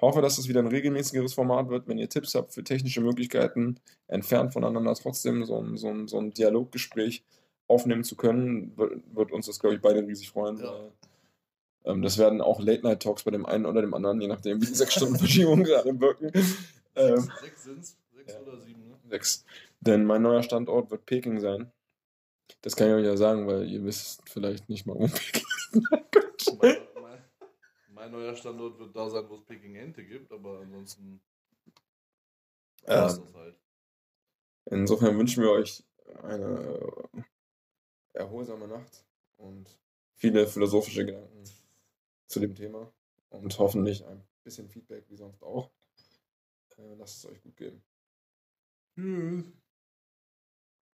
hoffe, 0.00 0.20
dass 0.20 0.38
es 0.38 0.48
wieder 0.48 0.60
ein 0.60 0.66
regelmäßigeres 0.66 1.34
Format 1.34 1.68
wird. 1.68 1.86
Wenn 1.86 1.98
ihr 1.98 2.08
Tipps 2.08 2.34
habt 2.34 2.52
für 2.52 2.64
technische 2.64 3.00
Möglichkeiten, 3.00 3.78
entfernt 4.08 4.52
voneinander 4.52 4.94
trotzdem 4.94 5.44
so 5.44 5.60
ein, 5.60 5.76
so 5.76 5.88
ein, 5.88 6.08
so 6.08 6.18
ein 6.18 6.32
Dialoggespräch 6.32 7.24
aufnehmen 7.68 8.02
zu 8.02 8.16
können, 8.16 8.76
wird, 8.76 9.02
wird 9.14 9.32
uns 9.32 9.46
das, 9.46 9.60
glaube 9.60 9.76
ich, 9.76 9.80
beide 9.80 10.06
riesig 10.06 10.30
freuen. 10.30 10.58
Ja. 10.58 10.72
Ähm, 11.84 12.02
das 12.02 12.18
werden 12.18 12.40
auch 12.40 12.60
Late-Night-Talks 12.60 13.22
bei 13.22 13.30
dem 13.30 13.46
einen 13.46 13.66
oder 13.66 13.80
dem 13.80 13.94
anderen, 13.94 14.20
je 14.20 14.28
nachdem, 14.28 14.60
wie 14.60 14.66
die 14.66 14.74
sechs 14.74 14.94
Stunden 14.94 15.16
Verschiebung 15.16 15.62
gerade 15.64 15.98
wirken. 16.00 16.32
Ähm, 16.96 17.20
Sechs, 17.20 17.40
sechs 17.40 17.64
sind's? 17.64 17.96
Sechs 18.16 18.32
ja. 18.32 18.40
oder 18.40 18.60
sieben, 18.60 18.88
ne? 18.88 18.98
sechs. 19.08 19.44
Denn 19.80 20.04
mein 20.04 20.22
neuer 20.22 20.42
Standort 20.42 20.90
wird 20.90 21.06
Peking 21.06 21.40
sein. 21.40 21.70
Das 22.62 22.76
kann 22.76 22.88
ich 22.88 22.94
euch 22.94 23.04
ja 23.04 23.16
sagen, 23.16 23.46
weil 23.46 23.68
ihr 23.68 23.84
wisst 23.84 24.22
vielleicht 24.28 24.68
nicht 24.68 24.86
mal, 24.86 24.96
wo 24.96 25.06
Peking 25.06 25.44
ist. 25.72 26.23
mein, 26.62 26.88
mein, 27.02 27.22
mein 27.88 28.10
neuer 28.12 28.34
Standort 28.36 28.78
wird 28.78 28.94
da 28.94 29.08
sein, 29.10 29.28
wo 29.28 29.34
es 29.34 29.44
Peking 29.44 29.76
Ente 29.76 30.04
gibt, 30.04 30.30
aber 30.32 30.60
ansonsten 30.60 31.20
Ja. 32.86 33.06
ist 33.06 33.20
das 33.20 33.34
halt. 33.34 33.56
Insofern 34.66 35.18
wünschen 35.18 35.42
wir 35.42 35.50
euch 35.50 35.84
eine 36.22 36.80
erholsame 38.12 38.68
Nacht 38.68 39.04
und 39.36 39.78
viele 40.14 40.46
philosophische 40.46 41.04
Gedanken 41.04 41.44
zu 42.26 42.40
dem 42.40 42.54
Thema 42.54 42.92
und 43.30 43.58
hoffentlich 43.58 44.04
ein 44.06 44.22
bisschen 44.42 44.68
Feedback 44.68 45.04
wie 45.08 45.16
sonst 45.16 45.42
auch. 45.42 45.70
Äh, 46.78 46.94
Lasst 46.96 47.18
es 47.18 47.26
euch 47.30 47.42
gut 47.42 47.56
gehen. 47.56 47.82
Tschüss. 48.94 49.63